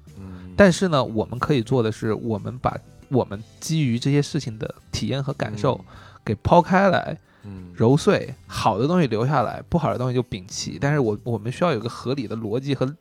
[0.59, 5.79] 嗯，但是呢，我们可以做的是，我们把我们基于这些事情的体验和感受
[6.25, 7.71] 给抛开来，嗯。
[7.73, 10.77] 揉碎，好的东西留下来，不好的东西就摒弃。
[10.79, 12.93] 但是我我们需要有一个合理的逻辑和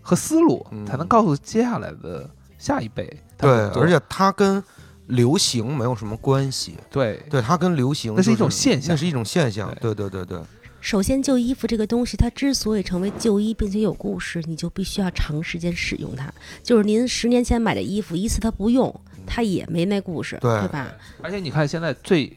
[0.00, 0.86] 和思路，嗯。
[0.86, 3.04] 才能告诉接下来的下一辈
[3.36, 3.50] 对。
[3.50, 4.64] 而且它跟
[5.08, 7.22] 流行没有什么关系，对。
[7.28, 8.94] 对，它跟流行那是一种现象。
[8.94, 10.40] 那是一种现象，对对对对，
[10.84, 16.30] 首先，旧衣服这个东西，它之所以成为旧衣，并且有故事，你就必须要长时间使用它。
[16.62, 18.94] 就是您十年前买的衣服，一次它不用，
[19.26, 20.92] 它也没那故事，对吧？
[21.22, 22.30] 而且你看现在最，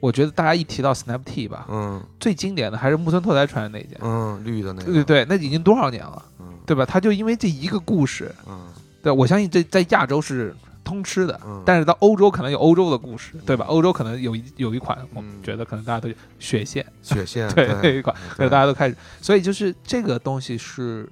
[0.00, 3.98] 我觉得大家一提到 Snap T 吧，嗯最经典的还是木村拓哉穿的那件。
[4.00, 6.86] 嗯，绿的那个，对对对，那已经多少年了，嗯对吧？
[6.86, 8.58] 他就因为这一个故事，嗯
[9.02, 10.56] 对，我相信这在亚洲是
[10.94, 11.62] 通吃的，嗯。
[11.66, 13.66] 但是到欧洲可能有欧洲的故事，对吧？
[13.66, 18.50] 欧洲可能有一有一款，我们嗯觉得可能大家都血线，血线， 对那一款，对，对。
[18.50, 21.10] 大家都开始，所以就是这个东西是，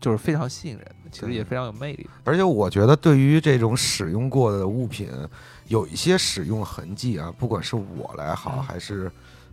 [0.00, 2.08] 就是非常吸引人的，其实也非常有魅力。
[2.24, 5.08] 而且我觉得，对于这种使用过的物品，
[5.68, 8.62] 有一些使用痕迹啊，不管是我来好，嗯。
[8.62, 9.10] 还是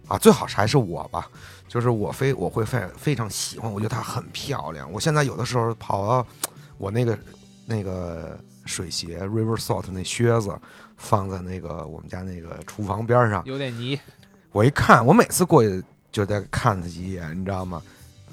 [0.07, 1.29] 啊，最好是还是我吧，
[1.67, 4.91] 就是我非我会非非常喜欢，我觉得它很漂亮。
[4.91, 6.27] 我现在有的时候跑到
[6.77, 7.17] 我那个
[7.65, 10.57] 那个水鞋 River Salt 那靴子
[10.97, 13.99] 放在那个我们家那个厨房边上，有点泥，
[14.51, 17.81] 我一看，我每次过去就得看他几眼，你知道吗？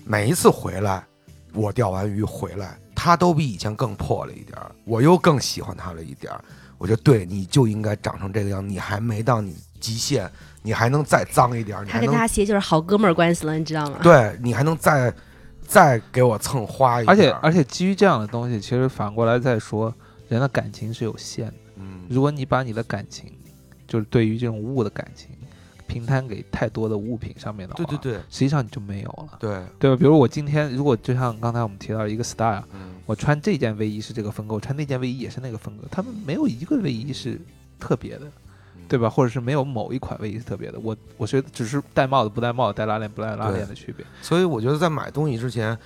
[0.04, 1.04] 每一次回来，
[1.52, 6.44] 我钓完鱼回来，他都比以前更破了一点儿，我又更喜欢他了一点儿。
[6.78, 10.30] 我觉得对，你就应该长成这个样，你还没到你极限，
[10.62, 13.98] 你还能再脏一点他跟他鞋就是好哥们儿关系了，你知道吗？
[14.02, 15.12] 对你还能再
[15.66, 19.94] 再给我蹭花一而且而且基于这样的东西，其实反过来再说，
[20.30, 21.54] 人的感情是有限的。
[21.76, 23.32] 嗯如果你把你的感情，
[23.86, 25.28] 就是对于这种物的感情，
[25.86, 29.96] 平摊给太多的物品上面的话，对对对实际上你就没有了，对，对吧？
[29.96, 37.40] 比如我今天如果就像刚才我们提到一个 style，嗯我穿这件卫衣是这个风格，我穿那件卫衣也是那个风格，他们没有一个卫衣是
[37.78, 38.30] 特别的，
[38.88, 39.10] 对吧？
[39.10, 40.78] 或者是没有某一款卫衣是特别的。
[40.78, 44.06] 我我觉得只是戴帽子不戴帽子，戴拉链不戴拉链的区别。
[44.22, 45.76] 所以我觉得在买东西之前，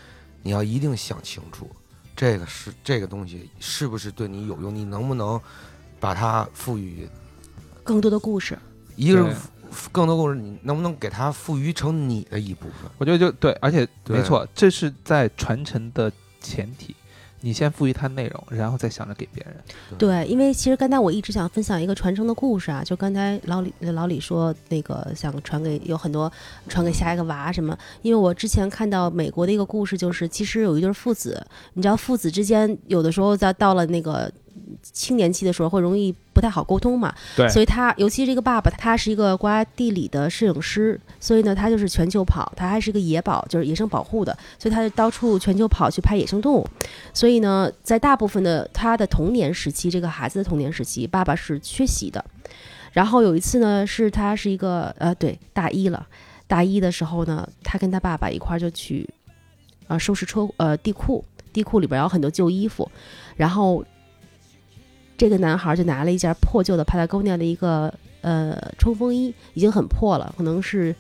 [0.43, 1.71] 你要一定想清楚，
[2.17, 5.41] 这个是这个东西是不是对你有用，你能不能
[5.99, 7.09] 把它赋予
[7.83, 8.59] 更多的故事，
[8.97, 12.91] 一个对是更多故事，你能不能给它赋予成你的一部分？
[12.99, 16.95] 我觉得就对，而且没错，这是在传承的前提。
[17.45, 19.55] 你先赋予它内容，然后再想着给别人。
[19.99, 26.33] 对，因为其实刚才我一直想分享一个传承的故事啊，就刚才老李老李说那个想传给有很多
[26.69, 34.33] 传给下一个娃什么，因为我之前看到美国的一个故事，就是其实有一对父子，你知道父子之间有的时候在到了那个
[34.83, 46.69] 青年期的时候会容易不太好沟通嘛，对所以他尤其这个爸爸，他是一个国家地理的摄影师，所以呢他就是全球跑，他还是一个野保，就是野生保护的，所以他就到处全球跑去拍野生动物。
[47.13, 52.25] 所以呢，在大部分的他的童年时期，这个孩子的童年时期，爸爸是缺席的。
[52.93, 56.07] 然后有一次呢，是他是一个呃，对，大一了，
[56.47, 59.09] 大一的时候呢，他跟他爸爸一块儿就去，
[59.89, 62.89] 呃，收拾车呃地库，地库里边有很多旧衣服，
[63.35, 63.85] 然后
[65.17, 70.95] 这个男孩就拿了一件破旧的 Patagonia 的一个呃冲锋衣，已经很破了，可能是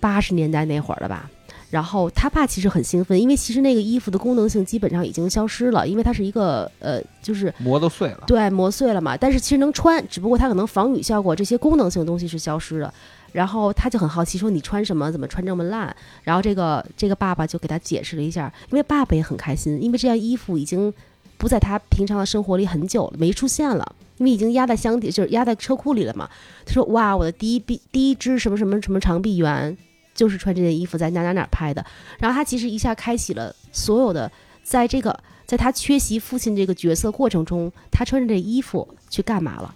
[0.00, 1.30] 八十年代那会儿了吧。
[1.70, 9.14] 然后他爸其实很兴奋，因为其实那个衣服的功能性基本上已经消失了，因为它是一个呃，就是磨都碎了，对磨碎了嘛。
[9.14, 12.92] 但是其实能穿，只不过它可能防雨效果这些功能性东西是消失了。
[13.30, 15.12] 然后他就很好奇，说你穿什么？
[15.12, 15.94] 怎么穿这么烂？
[16.22, 20.90] 然后这个这个爸爸就给他解释了一下，因为爸爸也很开心，因为这件衣服已经
[21.38, 26.28] 不在他平常的生活里很久了，没出现了，因为已经压在箱底，就是压在车库里了嘛。
[26.66, 29.78] 他说：“哇，我的第一臂第一支什么什么什么长臂猿，
[30.14, 31.82] 就是穿这件衣服在哪哪哪拍的。”
[32.18, 34.30] 然后他其实一下开启了所有的，
[34.62, 39.74] 在这个在他缺席父亲这个角色过程中，他穿着这衣服去干嘛了？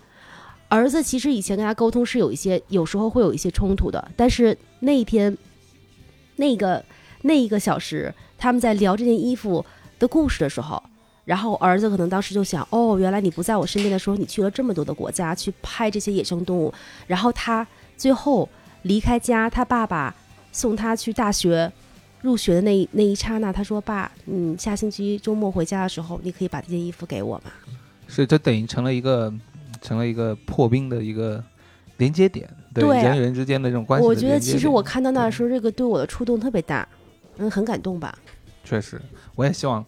[0.68, 5.36] 儿子其实以前跟他沟通是有一些，有时候会有一些冲突的，但是那一天，
[6.36, 6.82] 那个
[7.20, 9.64] 那一个小时，他们在聊这件衣服
[9.98, 10.82] 的故事的时候，
[11.24, 16.72] 然后儿子可能当时就想，哦，原来你不在我身边的时候，你去了这么多的国家去拍这些野生动物，
[17.06, 18.48] 然后他最后
[18.82, 20.14] 离开家，他爸爸
[20.50, 21.70] 送他去大学。
[22.22, 27.50] 入学的那一那一刹那，他说：“爸，嗯，下星期周末回家的时候，你可以把这件衣服给我吗？”
[28.06, 29.34] 是这等于成了一个
[29.80, 31.42] 成了一个破冰的一个
[31.96, 34.14] 连接点，对人与人之间的这种关系我。
[34.14, 36.88] 觉得其实我看到那的时候，这个对我的触动特别大，
[37.38, 38.16] 嗯，很感动吧。
[38.62, 39.02] 确实，
[39.34, 39.84] 我也希望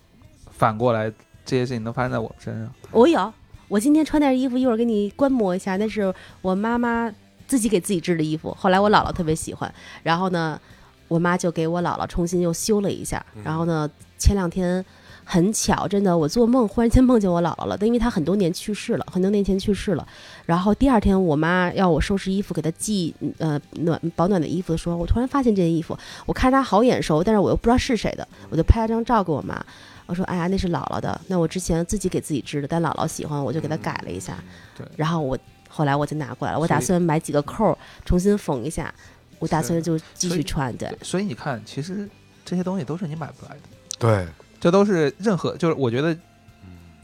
[0.65, 1.13] 反过来
[1.45, 2.73] 这些事情能发生在我们身上。
[2.91, 3.31] 我有，
[3.69, 7.13] 我今天穿件衣服，一会儿给你观摩一下，那是我妈妈
[7.47, 9.71] 自己给自己织的衣服，后来我姥姥特别喜欢，
[10.03, 10.59] 然后呢，
[11.07, 14.83] 我妈就给我姥姥重新又修了一下，然后呢，前两天。
[15.27, 20.07] 很巧，真的，我做梦忽然间梦见我姥姥了，但因为她很多年去世了，很多年前去世了。
[20.45, 25.97] 然后第二天，我妈要我收拾衣服给她寄呃暖保暖的衣服的时候，我突然发现这件衣服，
[26.27, 29.65] 我看着它好眼熟，但是我又不知道是谁的，我就拍了张照给我妈，
[30.07, 34.37] 我说：“哎呀，那是姥姥的，那我之前自己给自己织的，但姥姥喜欢，我就给她改了一下。
[34.77, 34.87] 对。
[34.97, 35.39] 然后我
[35.69, 38.95] 后来我就拿过来了，我打算买几个扣儿重新缝一下，
[39.39, 40.75] 我打算就继续穿。
[40.77, 42.09] 对，对，所以你看，其实
[42.45, 43.61] 这些东西都是你买不来的，
[43.99, 44.27] 对，
[44.61, 46.17] 这都是任何就是我觉得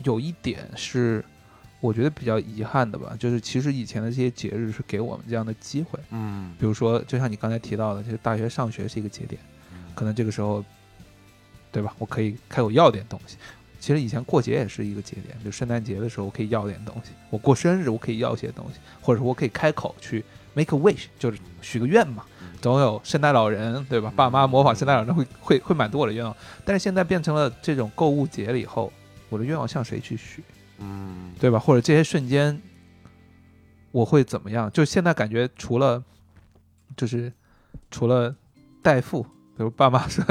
[0.05, 1.25] 有一点是
[1.81, 9.41] 我觉得比较遗憾的吧，就是其实以前的这些节日是给我们这样的机会，嗯，比如说就像你刚才提到的，就是大学上学是一个节点，
[9.95, 10.63] 可能这个时候，
[11.73, 11.95] 对吧？
[11.99, 13.37] 我可以开口要点东西。
[13.79, 22.25] 其实以前过节也是一个节点，就圣诞节的时候我可以要点东西，我过生日我可以要些东西，或者说我可以开口去 make a wish，就是许个愿嘛。
[22.61, 24.13] 总有圣诞老人，对吧？
[24.15, 26.37] 爸妈模仿圣诞老人会会会满足我的愿望。
[26.63, 28.93] 但是现在变成了这种购物节了以后，
[29.31, 30.45] 我的愿望向谁去许，
[30.77, 31.59] 嗯，对吧？
[31.59, 32.61] 或者这些瞬间
[33.93, 34.71] 我会怎么样？
[34.73, 36.05] 就现在感觉除了
[36.99, 37.33] 就是
[37.91, 38.37] 除了
[38.83, 40.23] 代付，比如爸妈说，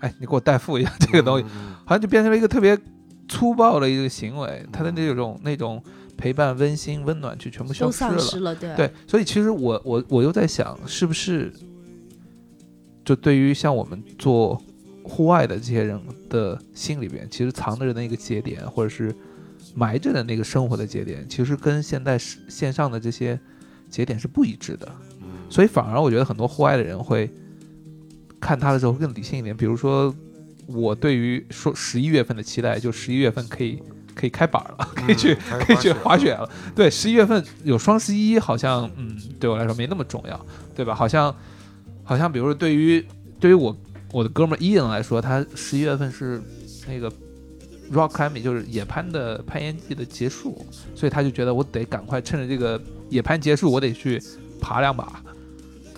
[0.00, 2.78] 哎，你给我代付一下 这个东西，嗯，好像就变成了一个特别
[3.28, 5.82] 粗暴的一个行为，他的那种那种
[6.16, 8.18] 陪伴、温馨、温暖就全部消失了。
[8.18, 8.54] 失了。
[8.54, 11.52] 对对，所以其实我我我又在想，是不是
[13.04, 14.60] 就对于像我们做
[15.02, 19.14] 户外的这些人的心里边，其实藏着的那个节点，或者是
[19.74, 23.38] 埋着的那个生活的节点，其实跟现在是线上的这些
[23.88, 24.88] 节点是不一致的。
[25.20, 27.30] 嗯所以反而我觉得很多户外的人会
[28.40, 29.56] 看他的时候会更理性一点。
[29.56, 30.14] 比如说，
[30.66, 33.82] 我对于说十一月份的期待，就十一月份可以
[34.14, 36.48] 可以开板了， 可以去、嗯可以去滑雪了。
[36.74, 40.94] 对，十一月份有双十一，好像嗯对我来说没那么重要，对吧？
[40.94, 41.34] 好像
[42.04, 43.04] 好像比如说对于
[43.40, 43.76] 对于我
[44.12, 46.42] 我的哥们儿伊恩来说，他十一月份是
[46.86, 47.10] 那个
[47.92, 54.22] rock climbing 就是野攀的攀岩季的结束，所以他就觉得我得赶快趁着这个野攀结束，我得去
[54.60, 55.22] 爬两把。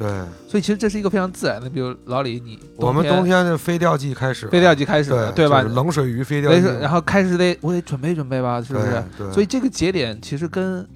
[0.00, 0.08] 对，
[0.48, 5.62] 所以其实这是一个非常自然的，比如老李你我们冬天的飞钓季开始了，飞钓季开始了，对吧？
[5.62, 8.86] 就是冷水鱼飞钓季，没事，然后开始得我得准备准备吧，是不是？
[8.86, 9.26] 对？
[9.26, 10.88] 对，所以这个节点其实跟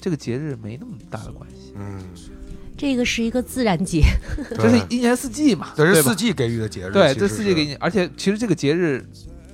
[0.00, 1.98] 这个节日没那么大的关系，嗯，
[2.76, 4.04] 这个是一个自然节，
[4.56, 9.04] 这是一年四季嘛，这是四季给予的节日，对，这四季给你，而且其实这个节日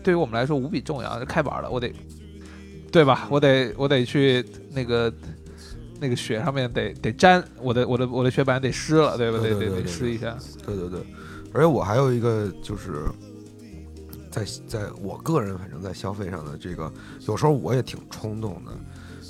[0.03, 1.91] 对于我们来说无比重要，开板了，我得，
[2.93, 3.27] 对吧？
[3.31, 5.11] 我得我得去那个
[6.05, 9.39] 那个雪上面得得粘，我的我的我的雪板得湿了，对吧？
[9.39, 10.37] 得得得对对对对湿一下。
[10.67, 11.01] 对对对，
[11.55, 13.07] 而且我还有一个就是
[14.31, 16.93] 在在我个人反正在消费上的这个，
[17.27, 18.73] 有时候我也挺冲动的，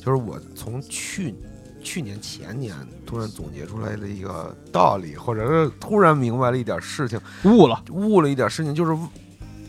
[0.00, 1.32] 就是我从去
[1.80, 2.74] 去年前年
[3.06, 8.98] 突然总结出来的一个道理，或者是突然明白了一点事情，悟了，悟了一点事情，就是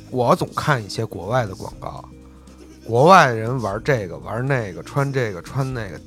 [0.10, 2.04] 我总看一些国外的广告，
[2.88, 6.00] 国外人玩这个玩那个，穿这个穿那个，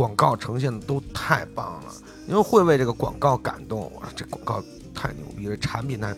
[0.00, 1.92] 广告呈现的都太棒了，
[2.26, 3.80] 因为会为这个广告感动。
[3.94, 6.16] 我说这广告太牛逼了，产品太，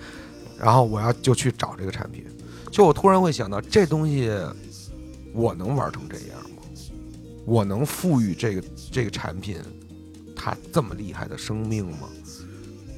[0.56, 2.24] 然后我要就去找这个产品，
[2.70, 4.30] 就我突然会想到，这东西
[5.34, 6.62] 我能玩成这样吗？
[7.44, 9.58] 我能赋予这个这个产品
[10.36, 12.08] 它这么厉害的生命吗？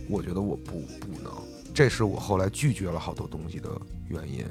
[0.07, 1.33] 我觉得我不不能。
[1.73, 3.71] 这是我后来拒绝了好多东西的
[4.07, 4.45] 原因，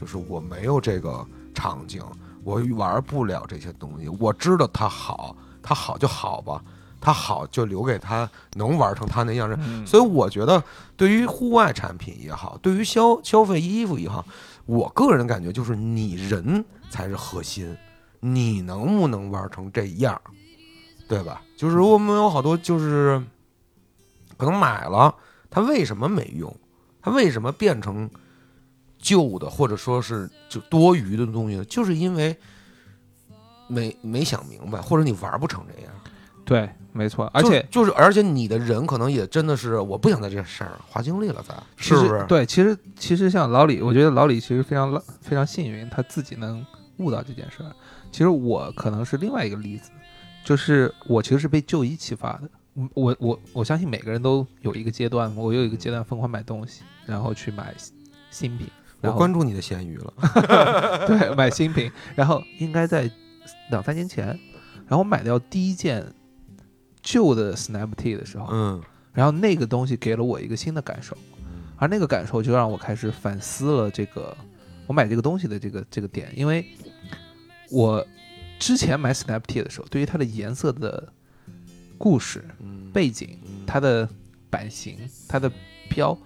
[0.00, 2.00] 就是我没有这个场景，
[2.44, 4.06] 我玩不了这些东西。
[4.08, 6.62] 我知道它好，它好就好吧，
[7.00, 9.56] 他好就留给他能玩成他那样式。
[9.60, 10.62] 嗯所以我觉得，
[10.96, 14.24] 对于户外产品也好，对于消消费衣服也好，
[14.66, 17.76] 我个人感觉就是你人才是核心，
[18.20, 20.20] 你能不能玩成这样，
[21.08, 21.42] 对吧？
[21.56, 23.22] 就是我们有好多就是
[24.36, 25.14] 可能买了，
[25.50, 26.54] 它为什么没用？
[27.00, 28.08] 它为什么变成
[28.98, 31.64] 旧的，或者说是就多余的东西呢？
[31.64, 32.36] 就是因为
[33.68, 35.92] 没没想明白，或者你玩不成这样。
[36.44, 42.24] 对，没错，而且就就是，而且你的人可能也真的是，我不想在这事儿花精力了，咱是不是？
[42.28, 46.64] 对，其实其实像老李，我觉得老李其实非常浪非常幸运，他自己能
[46.96, 47.70] 悟到这件事儿。
[48.10, 49.90] 其实我可能是另外一个例子，
[50.44, 52.50] 就是我其实是被就医启发的。
[52.74, 57.72] 我我我我相信每个人都有一个阶段，我有一个阶段疯狂买东西，然后去买
[58.30, 58.66] 新品，
[59.02, 60.12] 我关注你的闲鱼了。
[61.06, 63.08] 对买新品，然后应该在
[63.72, 64.26] 两三年前，
[64.86, 66.06] 然后我买掉第一件
[67.02, 68.80] 旧的 Snap T 的时候，嗯
[69.12, 71.16] 然后那个东西给了我一个新的感受。
[71.76, 74.36] 而那个感受就让我开始反思了这个
[74.86, 76.64] 我买这个东西的这个这个点，因为
[77.70, 78.06] 我
[78.60, 81.12] 之前买 Snap T 的时候，对于它的颜色的
[81.98, 84.08] 故事、嗯，背景、嗯它的
[84.48, 84.96] 版型、
[85.28, 85.50] 它的
[85.88, 86.16] 标，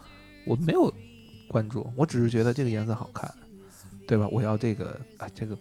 [0.45, 0.93] 我没有
[1.49, 3.33] 关注，我只是觉得这个颜色好看，
[4.07, 4.29] 对吧？
[4.31, 5.57] 我要这个啊，这个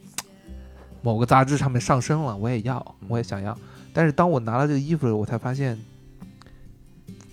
[1.05, 3.55] 某个杂志上面上升了，我也要，我也想要。
[3.93, 5.79] 但是当我拿了这个衣服的时候，我才发现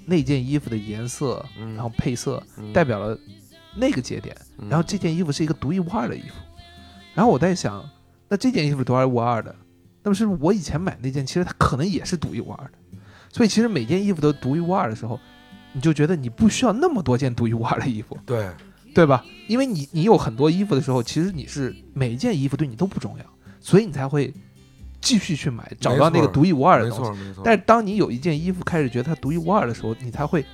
[0.04, 3.18] 那件衣服的颜色，嗯然后配色嗯代表了
[3.74, 6.34] 那个节点，嗯然后这件衣服是一个独一无二的衣服。
[7.14, 7.82] 然后我在想，
[8.28, 9.56] 那这件衣服是独一无二的，
[10.02, 12.72] 那么是不是我以前买那件，其实它可能也是独一无二的？
[13.30, 15.18] 所以其实每件衣服都独一无二的时候，
[15.72, 18.50] 你就觉得你不需要那么多件独一无二的衣服，对，
[18.94, 19.24] 对吧？
[19.48, 23.24] 因为你你有很多衣服的时候，其实你是每一件衣服对你都不重要，
[23.62, 24.34] 所以你才会
[25.00, 27.34] 继续去买，找到那个独一无二的东西。
[27.42, 30.44] 但是当你有一件衣服开始觉得它独一无二的时候，你才会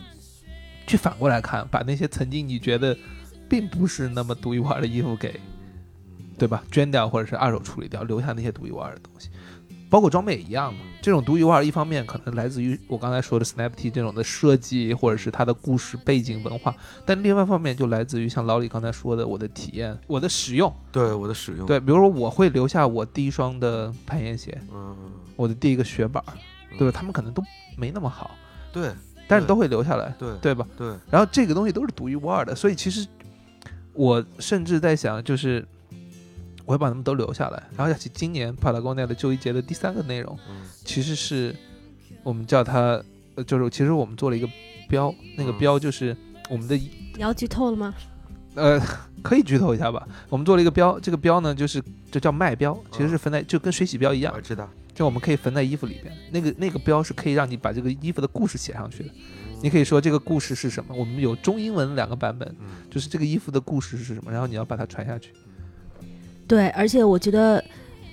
[0.86, 2.96] 去反过来看，把那些曾经你觉得
[3.48, 5.40] 并不是那么独一无二的衣服给，
[6.38, 6.62] 对吧？
[6.70, 9.30] 捐掉或者是二手处理掉，留下那些独一无二的东西。
[9.90, 16.74] 包括装备也一样嘛，这种独一无二，一方面可能来自于我刚才说的 Snap T 这种的设计，或者是它的故事背景文化，
[17.07, 20.72] 但另外一方面就来自于像老李刚才说的，我的体验，我的使用。
[20.92, 24.96] 对我的使用，，对，比如说我会留下我第一双的攀岩鞋，嗯，
[25.37, 26.22] 我的第一个雪板，
[26.79, 26.90] 对吧？
[26.90, 27.42] 嗯他们可能都
[27.77, 28.33] 没那么好，
[28.72, 28.94] 对对
[29.27, 30.66] 但是都会留下来，对对吧？
[30.77, 33.07] 对，然后这个东西都是独一无二的，所以其实
[33.92, 35.66] 我甚至在想，就是
[36.68, 37.62] 我会把他们都留下来。
[37.74, 41.57] 然后其今年帕拉贡奈的旧衣节的第三个内容，嗯其实是
[42.22, 43.02] 我们叫它，
[43.37, 44.46] 呃，就是其实我们做了一个
[44.87, 46.14] 标，那个嗯标就是
[46.50, 47.94] 我们的你要剧透了吗？
[48.54, 48.78] 呃，
[49.22, 50.07] 可以剧透一下吧。
[50.28, 56.14] 我们做了一个标，这个标呢就是就叫卖标，其实是分在就跟水洗标一样我，知道，就我们可以缝在衣服里边。
[56.31, 59.11] 那个那个标是可以让你把这个衣服的故事写上去的。
[59.62, 60.94] 你可以说这个故事是什么？
[60.94, 65.32] 我们有中英文两个版本，嗯就是这个衣服的故事是什么，然后你要把它传下去。
[66.49, 67.62] 对，而且我觉得，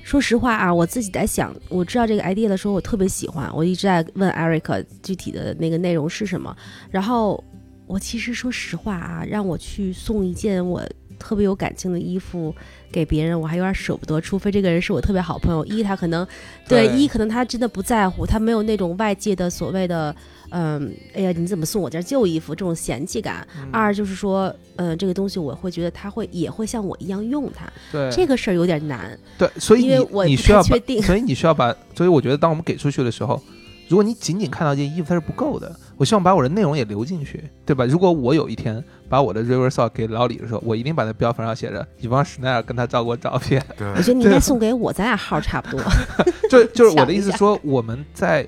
[0.04, 6.56] 说实话啊，我自己在想，我知道这个 idea 的时候，我特别喜欢，我一直在问 Eric 具体的那个内容是什么。
[6.92, 7.42] 然后
[7.88, 10.84] 我其实说实话啊，让我去送一件我
[11.20, 12.54] 特别有感情的衣服
[12.92, 15.66] 给别人，我还有点舍不得，除非这个人是我特别好朋友。
[15.68, 16.26] 一，他可能
[16.68, 20.16] 对对一，可能他真的不在乎，他没有那种外界的所谓的，
[20.50, 23.48] 嗯，哎呀，你怎么送我件旧衣服这种嫌弃感。
[23.58, 29.18] 嗯二就是说，嗯，这个东西我会觉得他会也会像我一样用它，对这个事儿有点难。
[29.38, 33.42] 对，所以因为你我你需要确定所以你需要把，所以我觉得当我们给出去的时候，
[33.88, 37.86] 如果你仅仅看到一件衣服它是不够的，我希望把我的内容也留进去，对吧？
[37.86, 45.82] 如果我有一天把我的 River Sock 给老李的时候，我一定把那标牌上写着以方史奈尔跟他照过照片，对我觉得你应该送给我，咱俩号差不多。
[46.50, 48.46] 就就是我的意思说，我们在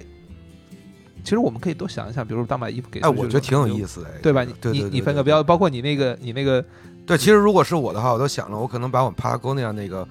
[1.24, 4.44] 其实我们可以多想一想，比如说当把衣服给哎，我觉得挺有意思，的，对吧？
[4.44, 6.64] 你对对对对你分个标，包括你那个你那个
[7.06, 10.08] 对，其实如果是我的话，我都想了，我可能把我帕拉沟那样那个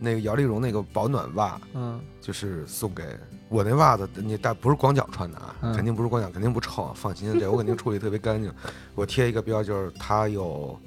[0.00, 3.04] 那个摇粒绒那个保暖袜，嗯就是送给
[3.48, 8.52] 我那袜子，你但不是光脚穿的啊，嗯肯定不是光脚，肯定不臭，放心，这我肯定处理特别干净。
[8.94, 10.78] 我贴一个标，就是它有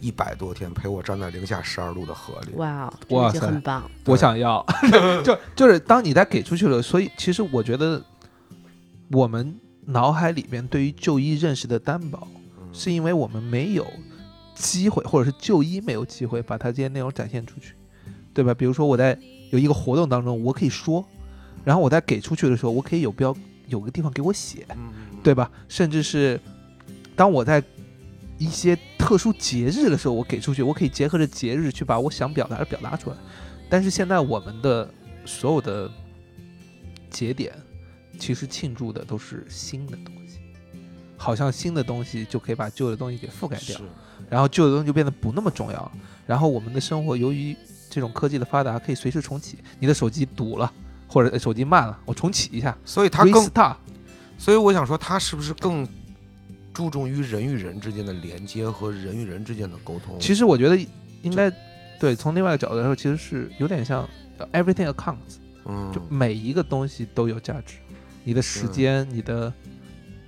[0.00, 2.54] 一百多天陪我站在零下十二度的河里。
[2.56, 3.90] 哇哦，哇塞这个就很棒。
[4.06, 4.64] 我想要，
[5.24, 8.02] 就就是当你在给出去了，所以其实我觉得
[9.10, 12.26] 我们脑海里边对于就医认识的担保，
[12.60, 13.86] 嗯是因为我们没有
[14.54, 17.74] 机会，或者是就医没有机会把它这些内容展现出去，
[18.34, 18.54] 对吧？
[18.54, 19.18] 比如说我在
[19.50, 21.04] 有一个活动当中，我可以说，
[21.64, 23.34] 然后我在给出去的时候，我可以有标
[23.68, 25.50] 有个地方给我写，嗯，对吧？
[25.68, 26.40] 甚至是
[27.14, 27.62] 当我在
[28.38, 33.16] 一些特殊节日的时候，我给出去，我可以结合着节日去把我想表达的表达出来。
[33.68, 34.88] 但是现在我们的
[35.24, 35.90] 所有的
[37.10, 37.52] 节点，
[38.18, 40.38] 其实庆祝的都是新的东西，
[41.16, 43.80] 好像新的东西就可以把旧的东西给覆盖掉，
[44.28, 45.92] 然后旧的东西就变得不那么重要了。
[46.26, 47.56] 然后我们的生活由于
[47.92, 49.58] 这种科技的发达，可以随时重启。
[49.78, 50.72] 你的手机堵了，
[51.06, 53.76] 或者呃手机慢了，我重启一下所以它更，，restart。
[54.38, 55.86] 所以我想说，它是不是更
[56.72, 60.18] 注重于人与人之间的连接和人与人之间的沟通？
[60.18, 60.86] 其实我觉得
[61.20, 61.52] 应该
[62.00, 65.36] 对，从另外一个角度来说，其实是有点像呃 everything accounts，
[65.66, 67.74] 嗯，就每一个东西都有价值。
[68.24, 69.52] 你的时间，你的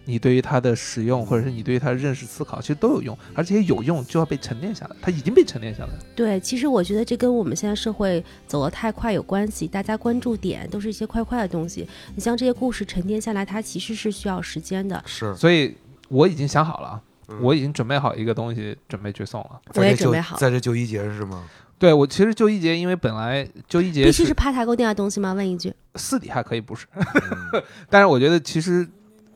[0.05, 5.99] 你对于它的使用，或者是你对于它的认识思考，其实都有用，而且有用就要被沉淀下来，它已经被沉淀下来了。
[6.15, 11.89] 对，其实我觉得这跟我们现在社会走得太快有关系，大家关注点都是一些快快的东西。
[12.15, 15.03] 你像这些故事沉淀下来，它其实是需要时间的。
[15.07, 15.75] 是，所以
[16.09, 17.01] 我已经想好了
[17.41, 19.61] 我已经准备好一个东西，准备去送了。
[19.75, 21.45] 我也准备好在这就一节是吗？
[21.79, 25.33] 对我其实就一节，因为本来就一节必须是拍台沟那样东西吗？
[25.33, 25.73] 问一句。
[25.97, 28.87] 私底下可以不是，嗯 但是我觉得其实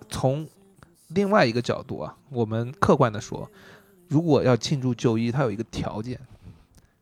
[0.08, 0.46] 从
[1.08, 3.50] 另外一个角度啊，我们客观的说，
[4.08, 6.18] 如果要庆祝就医，它有一个条件，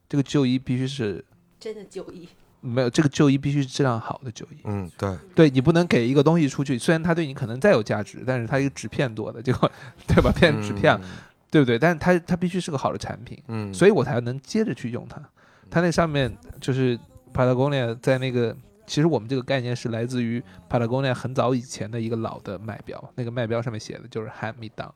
[0.09, 1.25] 这个就医必须是
[1.59, 2.29] 真的就医。
[2.61, 4.59] 没有这个就医必须是质量好的就医。
[4.65, 9.71] 嗯，对，对你不能给一个东西出去，虽然它对你可能再有价值，但是它一个纸片多的，结果
[10.09, 11.07] 对吧，变成纸片了，
[11.49, 11.79] 对不对？
[11.79, 15.23] 但是它它必须是个好的产品，嗯，嗯，所以我才能接着去用它。
[15.71, 16.99] 它那上面就是
[17.33, 24.93] Patagonia 在那个，其实我们这个概念是来自于 Patagonia 很早以前的一个老的卖标，那个卖标上面写的就是 Hand me down，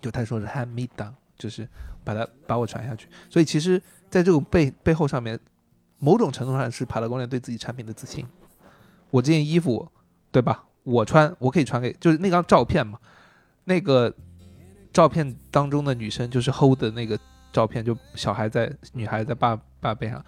[0.00, 1.68] 就他说是 Hand me down，就是
[2.02, 3.08] 把它把我传下去。
[3.28, 5.38] 所以其实在这种背背后上面，
[5.98, 8.26] 某种程度上是 Patagonia 对自己产品的自信。
[9.10, 9.88] 我这件衣服，
[10.30, 10.64] 对吧？
[10.82, 12.98] 我穿，我可以传给，就是那张照片嘛，
[13.64, 14.12] 那个
[14.92, 17.18] 照片当中的女生就是 hold 的那个
[17.52, 20.24] 照片，就小孩在女孩在爸爸背上，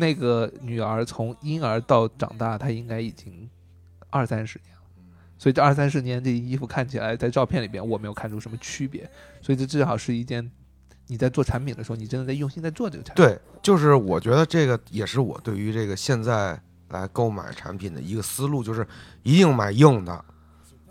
[0.00, 3.48] 那个女儿从婴儿到长大，她应该已经
[4.08, 4.82] 二三十年了，
[5.38, 9.08] 所以这二三十年这衣服看起来在照片里边我没有看出什么区别，
[9.40, 10.50] 所以这至少是一件
[11.06, 13.24] 你在做产品的时候，你真的在用心在做这个产品。
[13.24, 18.86] 对，就是我觉得这个也是我对于这个现在来购买产品的一个思路，就是
[19.22, 20.24] 一定买硬的，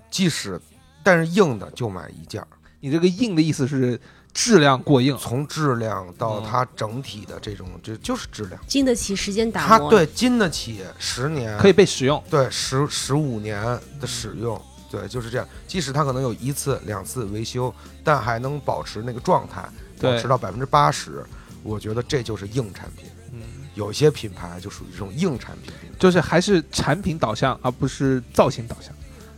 [0.10, 0.60] 即使
[1.03, 2.47] 但是硬的就买一件儿，
[2.80, 3.99] 你这个硬的意思是
[4.34, 8.60] 质量过硬，从质量到嗯它整体的这种，这就是质量。
[8.68, 9.78] 经得起时间打磨。
[9.78, 12.24] 它对经得起十年，可以被使用。
[12.30, 13.62] 对十十五年
[14.00, 14.60] 的使用，
[14.90, 15.48] 对，就是这样。
[15.68, 17.74] 即使它可能有一次两次维修，
[18.04, 19.64] 但还能保持那个状态，
[20.00, 21.26] 保持到百分之八十，
[21.64, 23.06] 我觉得这就是硬产品。
[23.34, 23.42] 嗯，
[23.76, 28.94] 有些品牌就属于这种硬产品就是还是产品导向，而不是造型导向。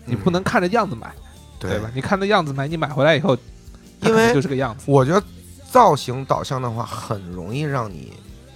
[0.05, 1.23] 你不能看着样子买，嗯
[1.59, 1.91] 对对吧？？
[1.93, 3.41] 你看着样子买，你买回来以后，它
[4.09, 5.23] 因为就是个样子，我觉得
[5.69, 8.13] 造型导向的话，很容易让你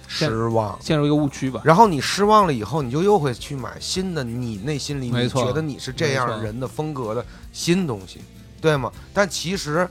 [0.08, 0.76] 失望。
[0.80, 1.60] 陷入一个误区吧。
[1.64, 8.20] 然后你失望了以后，你就又会去买新的，你内心里你没错觉得你是这样人的风格的新东西，
[8.60, 8.92] 对吗？
[9.14, 9.88] 但其实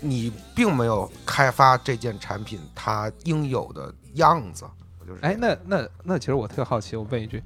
[0.00, 4.64] 你并没有开发这件产品它应有的样子。
[4.98, 7.42] 我就是这哎，那那那，其实我特好奇，我问一句，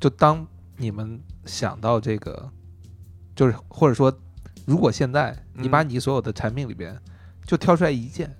[0.00, 2.50] 就当你们想到这个，
[3.34, 4.12] 就是或者说，
[4.64, 5.88] 如果现在你把嗯。
[5.90, 6.98] 你所有的产品里边
[7.46, 8.34] 就挑出来一件，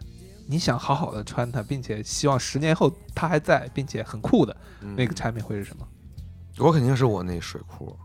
[0.46, 4.94] 你想好好的穿它，并且希望十年后它还在，并且很酷的嗯。
[4.96, 5.86] 那个产品会是什么？
[6.58, 7.98] 我肯定是我那水库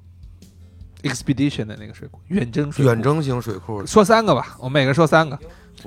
[1.03, 2.89] ，？Expedition 的那个水库，远征水库。
[2.89, 5.39] 远征型水库，说三个吧，我们每个说三个，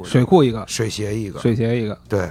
[0.04, 2.30] 水库一个，水鞋一个，水鞋一个，对，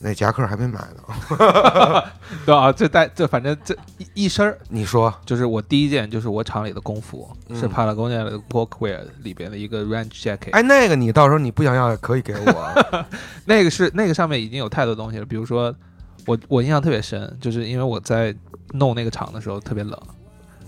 [0.00, 2.04] 那夹克还没买呢。
[2.44, 13.04] 对啊，这带这反正这一一身儿你说，就是我第一件就是我厂里的工服，嗯是 Patagonia 的 Workwear 里边的一个 Ranch Jacket，哎，那个你到时候你不想要也可以给我。
[13.46, 15.74] 那个是那个上面已经有太多东西了，比如说
[16.26, 18.34] 我我印象特别深，就是因为我在
[18.72, 19.98] 弄那个厂的时候特别冷，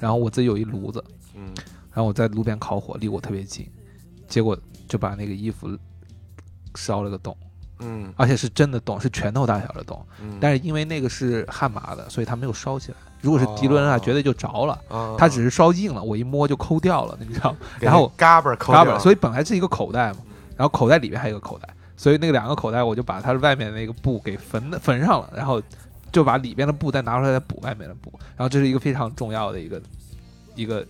[0.00, 1.02] 然后我自己有一炉子，
[1.34, 1.52] 嗯，
[1.92, 3.68] 然后我在路边烤火，离我特别近，
[4.28, 4.56] 结果
[4.88, 5.68] 就把那个衣服
[6.74, 7.36] 烧了个洞，
[7.80, 12.98] 嗯而且是真的洞，是拳头大小的洞，嗯，但是因为那个是悍马的，所以它没有烧起来。
[13.22, 14.78] 如果是涤纶啊，哦绝对就着了。
[14.88, 17.58] 啊它只是烧硬了，我一摸就抠掉了，你知道吗？
[17.80, 20.18] 然后嘎巴儿抠嘎掉巴，所以本来是一个口袋嘛，
[20.56, 25.60] 然后口袋里面还有一个口袋，所以那个两个口袋我就把它外面那个布给缝的缝上了，然后
[26.12, 29.82] 就把里边的布再拿出来再补外面的布，然后这是一个非常重要的一个
[30.54, 30.86] 一个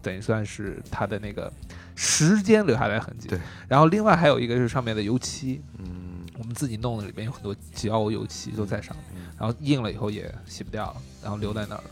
[0.00, 1.52] 等于算是它的那个
[1.96, 3.28] 时间留下来的痕迹。
[3.28, 6.07] 对，然后另外还有一个是上面的油漆，嗯
[6.38, 11.90] 我们自己弄的，里面有很多胶油漆都在上面，嗯然后印了以后也洗不掉了，然后留在那儿了。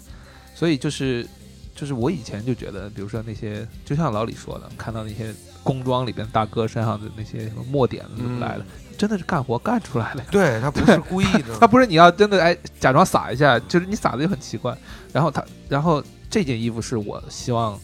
[0.55, 1.27] 所以就是
[1.75, 8.65] 就是我以前就觉得，比如说那些，就像老李说的，看到那些工装里边大哥身上的那些什么墨点子怎么来的，
[8.97, 10.29] 真的是干活干出来的呀。
[10.31, 14.77] 对他不是故意的， 他不是你要真的哎假装撒一下，就是你撒的就很奇怪。
[15.13, 17.79] 然后他，然后这件衣服是我希望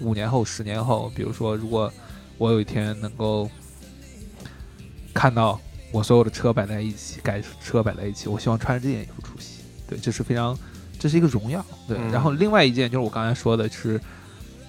[0.00, 1.92] 五年后、十年后，比如说如果
[2.38, 3.48] 我有一天能够
[5.14, 5.60] 看到
[5.90, 9.62] 我所有的车摆在一起，改车摆在一起，我希望穿着这件衣服出席。
[9.88, 10.56] 对，这是非常，
[10.98, 11.64] 这是一个荣耀。
[11.86, 14.00] 对，嗯然后另外一件就是我刚才说的是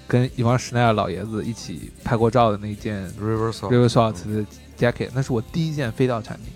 [0.08, 4.46] 跟伊万施奈尔老爷子一起拍过照的那件 River Salt River Salt 的
[4.78, 6.54] jacket，那是我第一件飞钓产品。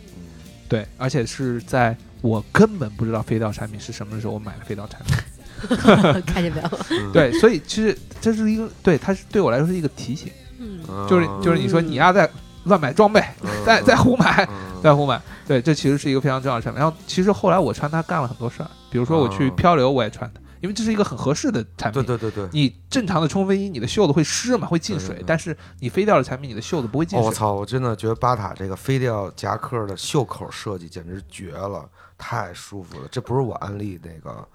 [0.70, 5.16] 对，而且是在我根本不知道飞钓产品是什么的时候，我买了飞钓产品。
[6.26, 6.80] 看见没有？
[6.90, 12.30] 嗯，对，所以其实这是一个对，它是对我来说是一个提醒，嗯，嗯就是就是你说你要在
[12.66, 13.24] 乱买装备，
[13.66, 16.80] 在在胡买，嗯 在胡买，对，这其实是一个非常重要的产品。
[16.82, 22.18] 然后其实后来我穿它干了很多事儿，比如说我去哦漂流我也穿它，因为这是一个很合适的产品对。
[22.18, 27.26] 对对对，你正常的冲锋衣，你的袖子会湿嘛，会进水但是你飞钓的产品，你的袖子不会进水。
[27.26, 27.54] 哦我操！
[27.54, 33.08] 我真的觉得巴塔这个飞钓夹克的袖口设计简直绝了，太舒服了。
[33.12, 34.46] 这不是我安利那个，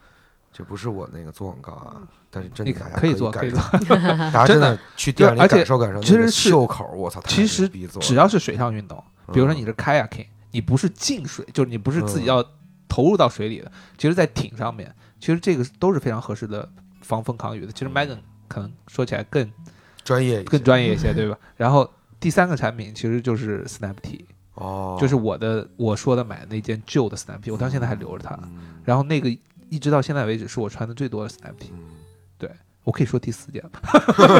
[0.58, 2.02] 这不是我那个做广告啊，
[2.32, 3.60] 但是真的大家可以做，可以做。
[4.32, 7.22] 大家真的去店里感受感受其实是袖口，我操！
[7.28, 7.68] 其实
[8.00, 9.00] 只要是水上运动，
[9.32, 12.44] 比如说嗯你是 kayaking，你不是进水，就是你不是自己嗯要
[12.88, 16.68] 投入到水里的，其实，在艇上面，其实这个都是非常合适的
[17.02, 17.70] 防风抗雨的。
[17.70, 19.48] 其实 Megan 可能说起来更
[20.02, 21.38] 专业更专业一些，对吧？
[21.56, 21.88] 然后
[22.18, 28.34] 第三个产品其实就是 Snap T，哦，就是我的我说的买的那件旧的 Snap T，我到现在还留着它。
[28.42, 29.28] 嗯然后那个
[29.70, 32.48] 一直到现在为止是我穿的最多的 Snap T，嗯
[32.84, 33.80] 我可以说第四件吧，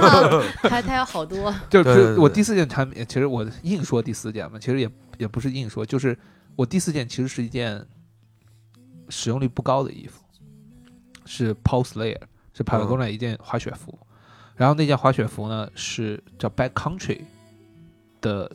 [0.71, 2.15] 它它有好多， 就对对对。
[2.15, 6.19] 是我第四件产品，其实我硬说第四件嘛，其实也也不是硬说，就是
[6.57, 7.85] 我第四件其实是一件
[9.11, 10.25] 使用率不高的衣服，
[11.27, 12.23] 是 Paul Slayer，
[12.55, 13.99] 是 Patagonia 一件滑雪服，
[14.57, 17.21] 然后那件滑雪服呢是叫 Backcountry
[18.23, 18.51] 的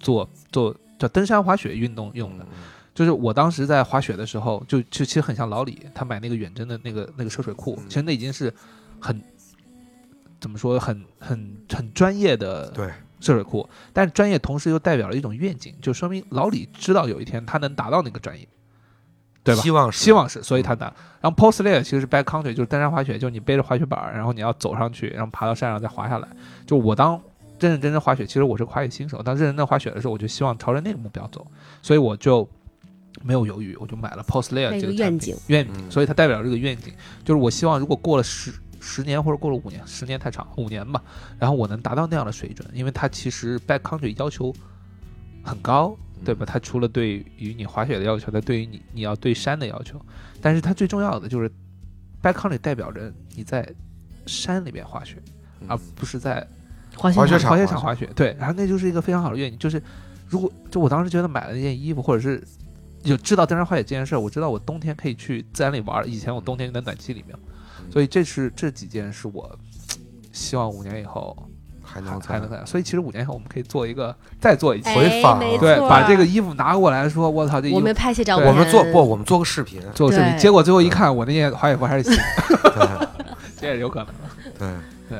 [0.00, 2.46] 做做叫登山滑雪运动用的，
[2.94, 8.54] 就是我当时在滑雪的时候，就就其实很像老李，他买那个远征的那个那个涉水裤，嗯其实那已经是
[9.00, 9.20] 很
[10.40, 12.86] 怎么说，很很很专业的对，
[13.20, 18.46] 涉水裤，但是专业同时又代表了一种愿景，就说明老李知道有一天他能达到那个专业，
[19.42, 19.62] 对吧？
[19.62, 20.92] 希望是希望是，所以他拿。
[21.20, 26.28] 然后 Post Layer 其实是 backcountry，就是登山滑雪，就是你背着滑雪板，然后你要走上去，然后爬到山上再滑下来。
[26.66, 27.20] 就我当
[27.58, 31.46] 认认真真滑雪，其实我是个滑雪新手，当认认真滑雪的时候，我就希望朝着那个目标走，
[31.80, 32.46] 所以我就
[33.22, 35.90] 没有犹豫，我就买了 Post Layer 这个产品愿景，愿景，嗯。
[35.90, 36.92] 所以它代表这个愿景，
[37.24, 41.02] 就是我希望如果过了十十年或者过了五年，十年太长，五年吧，
[41.38, 44.54] 然后我能达到那样的水准，因为它其实 backcountry 要求
[45.42, 46.44] 很高，对吧？
[46.44, 49.98] 它除了对于你滑雪的要求，它对于你你要对山的要求，
[50.40, 51.50] 但是它最重要的就是
[52.22, 53.66] backcountry 代表着你在
[54.26, 55.16] 山里面滑雪，
[55.60, 55.66] 嗯。
[55.68, 56.46] 而不是在
[56.96, 58.10] 滑滑雪场滑雪场滑雪场滑雪。
[58.14, 59.82] 对，然后那就是一个非常好的愿景，就是
[60.28, 62.42] 如果就我当时觉得买了那件衣服，或者是
[63.04, 66.06] 有知道登山滑雪这件事儿，我知道我冬天可以去自然里玩儿。
[66.06, 67.36] 以前我冬天就在暖气里面，
[67.92, 69.58] 所以这是这几件是我
[70.32, 71.36] 希望五年以后
[71.82, 72.64] 还还能还能再。
[72.64, 82.18] 所以其实五年以后我们可以做一个再做一期，回访对，把这个衣服拿过来说，我操，这衣服我们拍些照片，我们做不，我们做个视频，做个视频，结果最后一看，我那件滑雪服还是新
[83.60, 84.14] 这也是有可能的。
[84.58, 84.68] 对，
[85.10, 85.18] 对，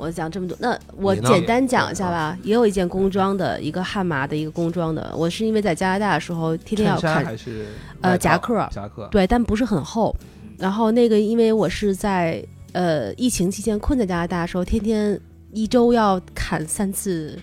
[0.00, 2.34] 我讲这么多，那我简单讲一下吧。
[2.42, 5.12] 也有一件工装的，一个悍马的一个工装的。
[5.14, 7.66] 我是因为在加拿大的时候，天天要看还是
[8.00, 10.16] 呃夹克夹克，对，但不是很厚。
[10.56, 12.42] 然后那个，因为我是在
[12.72, 15.20] 呃疫情期间困在加拿大的时候，天天
[15.52, 17.38] 一周要砍三次，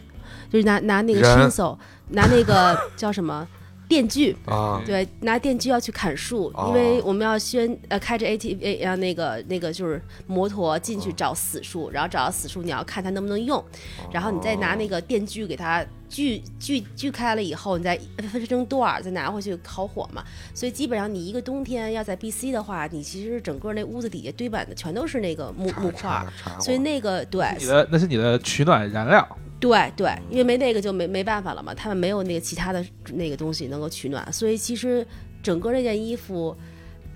[0.51, 1.78] 就是拿拿那个人 chisel，
[2.10, 3.47] 拿那个叫什么
[3.88, 6.67] 电锯，啊，对，拿电锯要去砍树，哦。
[6.67, 13.63] 因为我们要先呃开着 ATV 啊那个那个就是摩托进哦去找死树，然后找到死树你要看它能不能用，
[14.11, 17.97] 然后你再拿那个电锯给它锯锯锯开了以后，你再
[18.31, 20.23] 分成段儿，再拿回去烤火嘛。
[20.53, 26.27] 所以基本上你一个冬天要在 BC 的话，你其实整个那屋子底下堆满的全都是那个木木块儿，
[26.59, 27.45] 所以那个对。
[27.57, 35.05] 你的那是你的取暖燃料，对对，因为没那个就没没办法了嘛，他们没有那个其他的那个东西能够取暖，所以其实
[35.41, 36.55] 整个这件衣服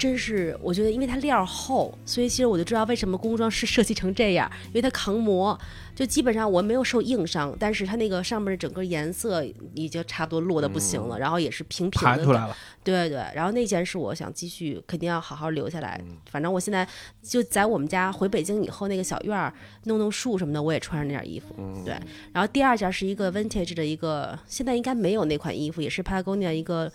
[0.02, 5.56] 真是，我觉得因为它料儿厚，所以其实我就知道为什么工装是设计成这样，因为它抗磨，
[5.94, 9.46] 就基本上我没有受硬伤，但是它那个上面的整个颜色
[9.76, 12.58] 已经差不多落的不行了，然后也是平平的弹出来了。
[12.84, 16.04] 对对，然后那件是我想继续，肯定要好好留下来。
[16.32, 16.88] 反正我现在
[17.22, 21.54] 就在我们家回北京以后，那个小院儿弄弄树什么的，我也穿上那件衣服。
[21.86, 21.94] 对，
[22.34, 26.92] 然后第二件是一个 vintage 的一个，现在应该没有那款衣服，也是 Patagonia 一个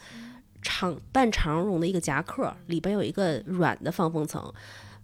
[0.67, 4.53] 长半长绒的一个夹克，里边有一个软的防风层。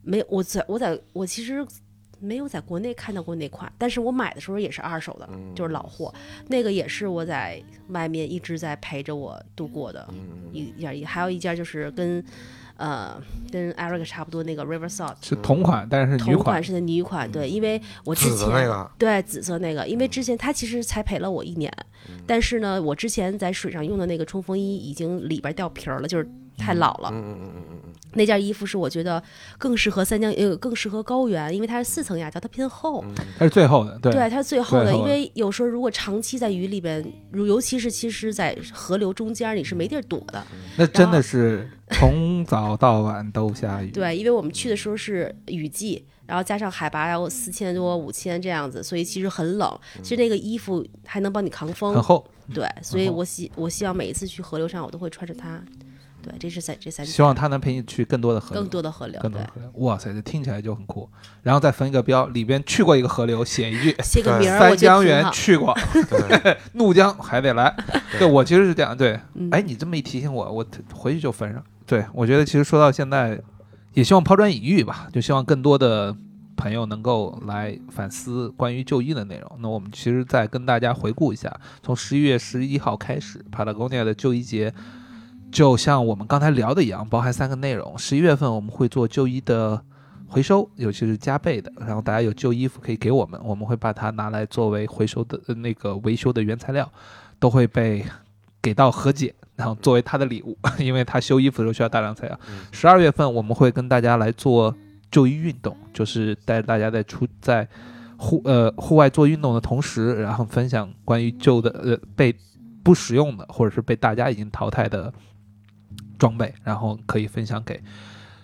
[0.03, 1.67] 没有，我在我在我其实。
[2.25, 6.15] 没有在国内看到过那款，但是我买的时候也是二手的，就是老货。
[6.47, 10.09] 那个也是我在外面一直在陪着我度过的
[10.53, 12.25] 一一件衣，还有一件就是跟
[12.83, 13.17] 呃
[13.53, 16.63] 跟 Eric 差不多那个 River Salt 是同款，但是是女款，同款。
[16.65, 21.73] 式的女款，对，因为我之前那个，对紫色那个，因为之前它其实才陪了我一年，
[22.27, 26.29] 但是呢，我之前在水上用的那个冲锋衣已经里边掉皮儿了，就是
[26.63, 27.11] 太老了。
[27.13, 29.23] 嗯嗯嗯嗯嗯那件衣服是我觉得
[29.57, 33.03] 更适合三江，呃，更适合高原，因为它是四层压胶，它偏厚。
[33.39, 40.45] 它是最厚的，对，对，它是最厚的，因为有时候如果长期在雨里边，如尤其是其实，在河流中间，你是没地儿躲的。
[40.77, 43.91] 那真的是从早到晚都下雨。
[43.91, 49.81] 对，因为我们去的时候是雨季，然后加上海拔有四千多、五千这样子，所以其实很冷。
[50.03, 52.03] 其实那个衣服还能帮你抗很风。
[52.03, 55.65] 厚，对，所以我希我希望每一次去河流上，我都会穿着它。
[56.23, 58.71] 对，这是三这三希望他能陪你去更多的河流更。
[58.71, 59.21] 多的河流。
[59.21, 61.09] 更多的，河流，哇塞，这听起来就很酷。
[61.43, 65.29] 然后再分一个标，里边去过一个河流，写一句对 写个名儿，三江源。
[65.33, 65.77] 去过，
[66.09, 67.75] 对， 怒江还得来。
[68.19, 70.65] 对我其实是这样，对，嗯哎，你这么一提醒我，我
[70.95, 71.63] 回去就分上。
[71.87, 73.41] 对我觉得其实说到现在，
[73.95, 76.15] 也希望抛砖引玉吧，就希望更多的
[76.57, 79.59] 朋友能够来反思关于就医的内容。
[79.61, 84.73] 那我们其实再跟大家回顾一下，从十一月十一号开始，Patagonia 的就医节。
[85.53, 87.97] 就像我们刚才聊的一样，包含三个内容。
[87.99, 89.81] 十一月份我们会做旧衣的
[90.27, 96.91] 回收，尤其是加倍的，然后大家有旧衣服可以给我们，我们会把它拿来作为回收的、那个维修的原材料，
[97.39, 98.03] 都会被
[98.63, 102.41] 给到何姐，然后作为她的礼物， 因为她修衣服的时候需要大量材料。
[102.71, 104.75] 十二月份我们会跟大家来做
[105.11, 107.69] 旧衣运动，就是带着大家在出在
[108.17, 112.35] 户呃户外做运动的同时，然后分享关于旧的呃被
[112.83, 115.13] 不使用的或者是被大家已经淘汰的
[116.23, 117.83] 装备，然后可以分享给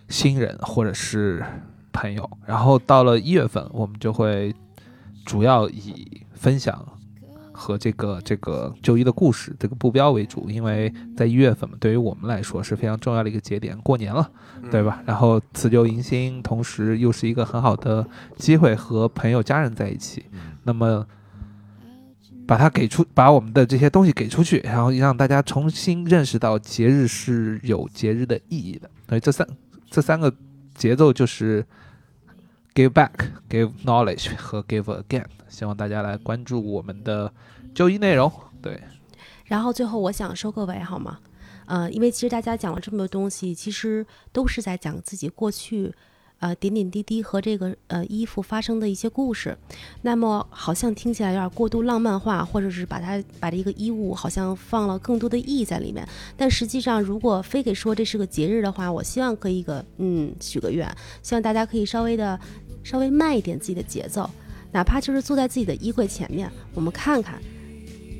[0.08, 1.44] 新人或者是
[1.92, 2.28] 朋友。
[2.44, 4.52] 然后到了一月份，我们就会
[5.24, 6.84] 主要以分享
[7.52, 14.28] 和这个这个就医的故事这个目标为主，因为在一月份嘛，对于我们来说是非常重要的一个节点，过年了，
[14.72, 15.00] 对吧？
[15.06, 18.04] 然后辞旧迎新，同时又是一个很好的
[18.36, 20.24] 机会和朋友家人在一起。
[20.64, 21.06] 那么。
[22.48, 28.88] 把它给出，把我们的这些东西给出去，然后让大家重新认识到节日是有节日的意义的。
[29.06, 29.46] 所以这三
[29.90, 30.34] 这三个
[30.74, 31.62] 节奏就是
[32.74, 33.12] give back、
[33.50, 35.26] give knowledge 和 give again。
[35.50, 37.30] 希望大家来关注我们的
[37.74, 38.32] 周一内容。
[38.62, 38.82] 对，
[39.44, 41.18] 然后最后我想收个尾好吗？
[41.66, 45.92] 呃，因为其实大家讲了这么多东西，其实都是在讲自己过去。
[46.40, 49.58] 呃，点点滴滴和这个呃衣服发生的一些故事，
[50.02, 56.06] 那么好像听起来有点过度浪漫化，或者是把它把这个衣物好像放了更多的意义在里面。
[56.36, 60.88] 但实际上，如果非给说这是个节日的话，我希望可以个嗯许个愿，
[61.22, 62.38] 希望大家可以稍微的
[62.84, 64.30] 稍微慢一点自己的节奏，
[64.70, 67.42] 哪怕就是坐在自己的衣柜前面，我们看看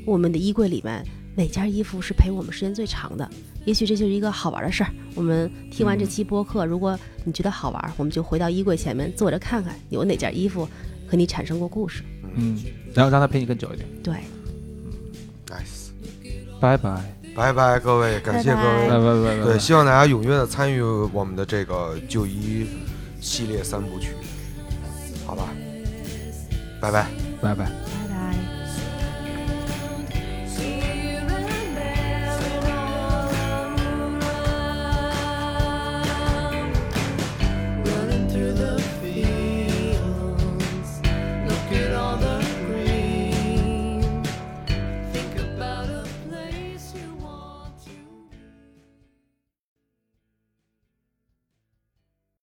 [0.04, 1.04] 我们的衣柜里面
[1.36, 3.30] 哪件衣服是陪我们时间最长的。
[3.68, 4.88] 也许这就是一个好玩的事儿。
[5.14, 10.66] 我们听完这期播客，如果你觉得好玩，我们就回到衣柜前面坐着看看，有哪件衣服
[11.06, 12.02] 和你产生过故事。
[12.34, 12.58] 嗯，
[12.94, 13.86] 然后让它陪你更久一点。
[14.02, 14.14] 对
[15.48, 15.90] ，nice，
[16.58, 18.88] 拜拜，拜拜各位，感谢各位拜。
[18.88, 19.44] 拜拜拜。
[19.44, 22.66] 对，希望大家踊跃的参与我们的这个就医
[23.20, 24.12] 系列三部曲，
[25.26, 25.50] 好吧？
[26.80, 27.06] 拜拜。
[27.42, 27.97] 拜拜。
[38.58, 38.97] love.